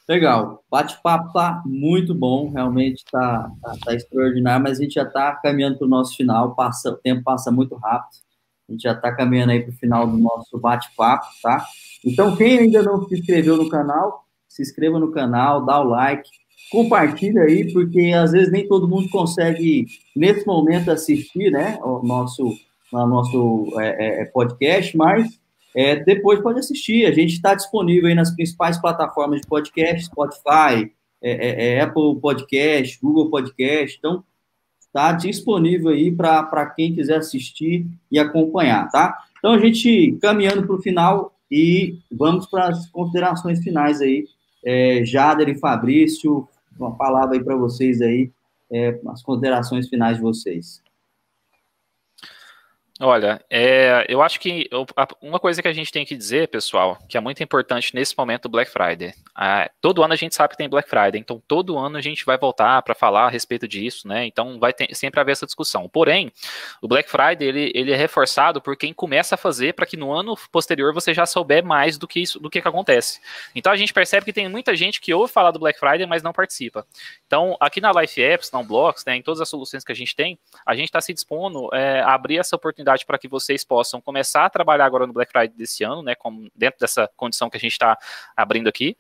[0.09, 0.64] Legal.
[0.70, 5.76] Bate-papo tá muito bom, realmente tá, tá, tá, extraordinário, mas a gente já está caminhando
[5.76, 8.16] para o nosso final, passa, o tempo passa muito rápido.
[8.66, 11.62] A gente já está caminhando aí para o final do nosso bate-papo, tá?
[12.02, 16.28] Então, quem ainda não se inscreveu no canal, se inscreva no canal, dá o like,
[16.70, 19.86] compartilha aí, porque às vezes nem todo mundo consegue,
[20.16, 22.54] nesse momento, assistir, né, o nosso,
[22.92, 25.38] o nosso é, é, podcast, mas
[25.74, 27.06] é, depois pode assistir.
[27.06, 32.18] A gente está disponível aí nas principais plataformas de podcast, Spotify, é, é, é Apple
[32.20, 33.96] Podcast, Google Podcast.
[33.98, 34.24] Então,
[34.80, 39.16] está disponível aí para quem quiser assistir e acompanhar, tá?
[39.38, 44.26] Então, a gente caminhando para o final e vamos para as considerações finais aí.
[44.64, 46.48] É, Jader e Fabrício,
[46.78, 48.30] uma palavra aí para vocês aí,
[48.70, 50.82] é, as considerações finais de vocês.
[53.01, 54.68] Olha, é, eu acho que
[55.22, 58.42] uma coisa que a gente tem que dizer, pessoal, que é muito importante nesse momento
[58.42, 59.14] do Black Friday.
[59.80, 62.36] todo ano a gente sabe que tem Black Friday, então todo ano a gente vai
[62.36, 64.26] voltar para falar a respeito disso, né?
[64.26, 65.88] Então vai ter, sempre haver essa discussão.
[65.88, 66.32] Porém,
[66.82, 70.12] o Black Friday ele, ele é reforçado por quem começa a fazer para que no
[70.12, 73.20] ano posterior você já souber mais do que isso, do que, que acontece.
[73.55, 76.20] Então a gente percebe que tem muita gente que ouve falar do Black Friday, mas
[76.20, 76.84] não participa.
[77.28, 80.16] Então aqui na Life Apps, na Blocks, né, em todas as soluções que a gente
[80.16, 80.36] tem,
[80.66, 84.01] a gente está se dispondo é, a abrir essa oportunidade oportunidade para que vocês possam
[84.01, 87.57] começar a trabalhar agora no Black Friday desse ano, né, como dentro dessa condição que
[87.57, 87.99] a gente está
[88.36, 88.97] abrindo aqui,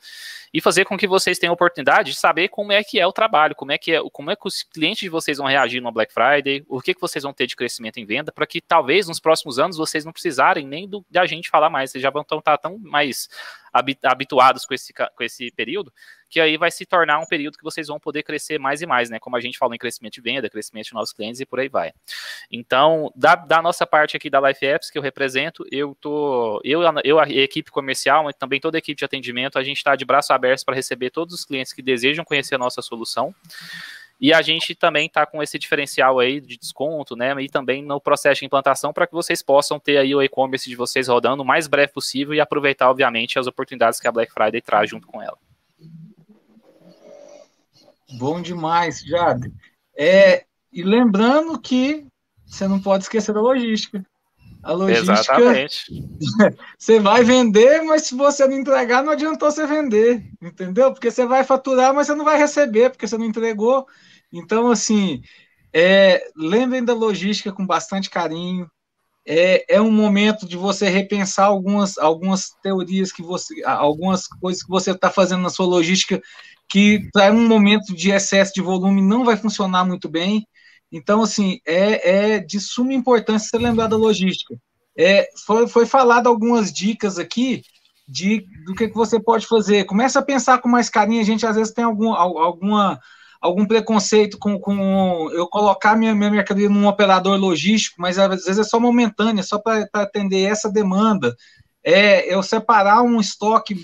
[0.52, 3.12] e fazer com que vocês tenham a oportunidade de saber como é que é o
[3.12, 5.90] trabalho, como é que é, como é que os clientes de vocês vão reagir no
[5.90, 9.08] Black Friday, o que, que vocês vão ter de crescimento em venda, para que talvez
[9.08, 12.22] nos próximos anos vocês não precisarem nem do, da gente falar mais, vocês já vão
[12.22, 13.28] estar tão mais
[14.02, 15.92] habituados com esse, com esse período,
[16.28, 19.08] que aí vai se tornar um período que vocês vão poder crescer mais e mais,
[19.10, 19.18] né?
[19.18, 21.68] Como a gente falou em crescimento de venda, crescimento de novos clientes e por aí
[21.68, 21.92] vai.
[22.50, 26.82] Então, da, da nossa parte aqui da Life Apps que eu represento, eu tô, eu,
[27.04, 30.04] eu a equipe comercial, mas também toda a equipe de atendimento, a gente está de
[30.04, 33.34] braço aberto para receber todos os clientes que desejam conhecer a nossa solução.
[34.20, 37.32] E a gente também está com esse diferencial aí de desconto, né?
[37.40, 40.74] E também no processo de implantação para que vocês possam ter aí o e-commerce de
[40.74, 44.60] vocês rodando o mais breve possível e aproveitar, obviamente, as oportunidades que a Black Friday
[44.60, 45.38] traz junto com ela.
[48.12, 49.52] Bom demais, Jade.
[49.96, 52.06] É, e lembrando que
[52.46, 54.04] você não pode esquecer da logística.
[54.62, 55.12] A logística.
[55.12, 55.84] Exatamente.
[56.78, 60.92] Você vai vender, mas se você não entregar, não adiantou você vender, entendeu?
[60.92, 63.86] Porque você vai faturar, mas você não vai receber, porque você não entregou.
[64.32, 65.22] Então, assim,
[65.72, 68.68] é, lembrem da logística com bastante carinho.
[69.30, 74.70] É, é um momento de você repensar algumas, algumas teorias que você, algumas coisas que
[74.70, 76.20] você está fazendo na sua logística
[76.66, 80.46] que para um momento de excesso de volume não vai funcionar muito bem.
[80.90, 84.56] Então, assim, é, é de suma importância você lembrar da logística.
[84.96, 87.62] É, foi, foi falado algumas dicas aqui
[88.08, 89.84] de do que, que você pode fazer.
[89.84, 91.20] Começa a pensar com mais carinho.
[91.20, 92.98] A gente às vezes tem algum, alguma,
[93.40, 98.58] algum preconceito com, com eu colocar minha, minha mercadoria num operador logístico, mas às vezes
[98.58, 101.34] é só momentânea, só para atender essa demanda.
[101.84, 103.76] É eu separar um estoque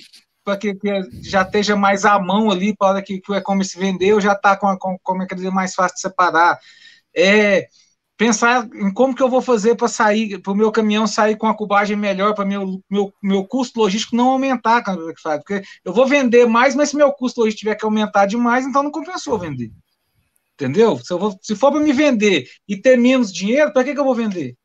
[0.44, 0.90] para que, que,
[1.22, 4.66] já esteja mais à mão ali, para que, que o e-commerce vendeu, já está com
[4.66, 6.58] a, com, com a mercadoria mais fácil de separar.
[7.16, 7.68] É,
[8.16, 11.46] pensar em como que eu vou fazer para sair, para o meu caminhão sair com
[11.46, 16.46] a cubagem melhor, para meu, meu, meu custo logístico não aumentar, porque eu vou vender
[16.46, 19.72] mais, mas se meu custo logístico tiver que aumentar demais, então não compensou vender.
[20.54, 20.98] Entendeu?
[20.98, 24.04] Se, vou, se for para me vender e ter menos dinheiro, para que, que eu
[24.04, 24.56] vou vender?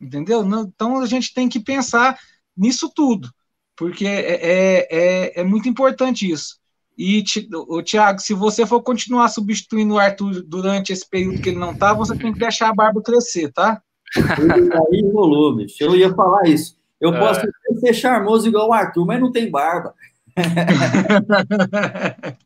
[0.00, 0.44] Entendeu?
[0.44, 2.18] Não, então a gente tem que pensar
[2.56, 3.30] nisso tudo,
[3.76, 6.58] porque é, é, é, é muito importante isso.
[6.98, 7.22] E,
[7.68, 11.76] o Thiago, se você for continuar substituindo o Arthur durante esse período que ele não
[11.76, 13.82] tá, você tem que deixar a barba crescer, tá?
[14.16, 15.76] Aí rolou, bicho.
[15.80, 16.78] Eu ia falar isso.
[16.98, 17.18] Eu é.
[17.18, 17.42] posso
[17.80, 19.94] ser charmoso igual o Arthur, mas não tem barba.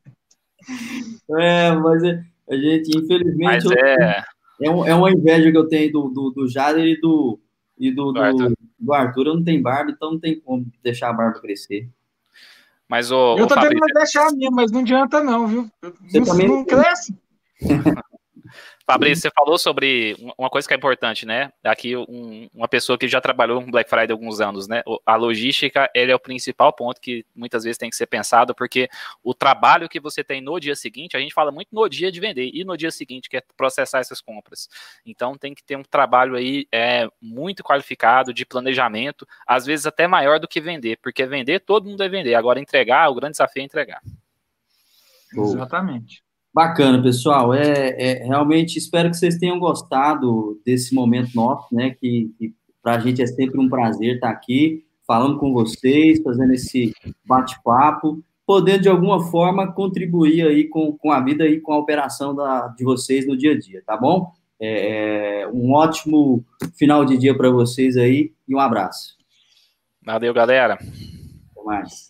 [1.38, 2.02] é, mas
[2.48, 4.24] a gente, infelizmente, mas é...
[4.62, 7.38] é, é uma inveja que eu tenho do, do, do Jader e do,
[7.78, 8.52] e do, do, do, Arthur.
[8.78, 9.26] do Arthur.
[9.28, 11.88] Eu não tenho barba, então não tem como deixar a barba crescer.
[12.90, 13.38] Mas o.
[13.38, 15.70] Eu tô tentando deixar a minha, mas não adianta, não, viu?
[16.08, 16.48] Você não, também...
[16.48, 17.16] não cresce.
[18.92, 21.52] Fabrício, você falou sobre uma coisa que é importante, né?
[21.62, 24.82] Aqui, um, uma pessoa que já trabalhou com Black Friday há alguns anos, né?
[25.06, 28.88] A logística, ele é o principal ponto que muitas vezes tem que ser pensado, porque
[29.22, 32.18] o trabalho que você tem no dia seguinte, a gente fala muito no dia de
[32.18, 34.68] vender, e no dia seguinte, que é processar essas compras.
[35.06, 40.08] Então, tem que ter um trabalho aí é, muito qualificado, de planejamento, às vezes até
[40.08, 42.34] maior do que vender, porque vender, todo mundo é vender.
[42.34, 44.02] Agora, entregar, o grande desafio é entregar.
[45.32, 46.22] Exatamente.
[46.52, 47.54] Bacana, pessoal.
[47.54, 51.90] É, é, realmente espero que vocês tenham gostado desse momento nosso, né?
[51.90, 56.52] Que, que para a gente é sempre um prazer estar aqui falando com vocês, fazendo
[56.52, 56.92] esse
[57.24, 62.34] bate-papo, podendo de alguma forma contribuir aí com, com a vida e com a operação
[62.34, 64.32] da, de vocês no dia a dia, tá bom?
[64.58, 66.44] É, é um ótimo
[66.76, 69.16] final de dia para vocês aí e um abraço.
[70.04, 70.74] Valeu, galera.
[70.74, 72.09] Até mais.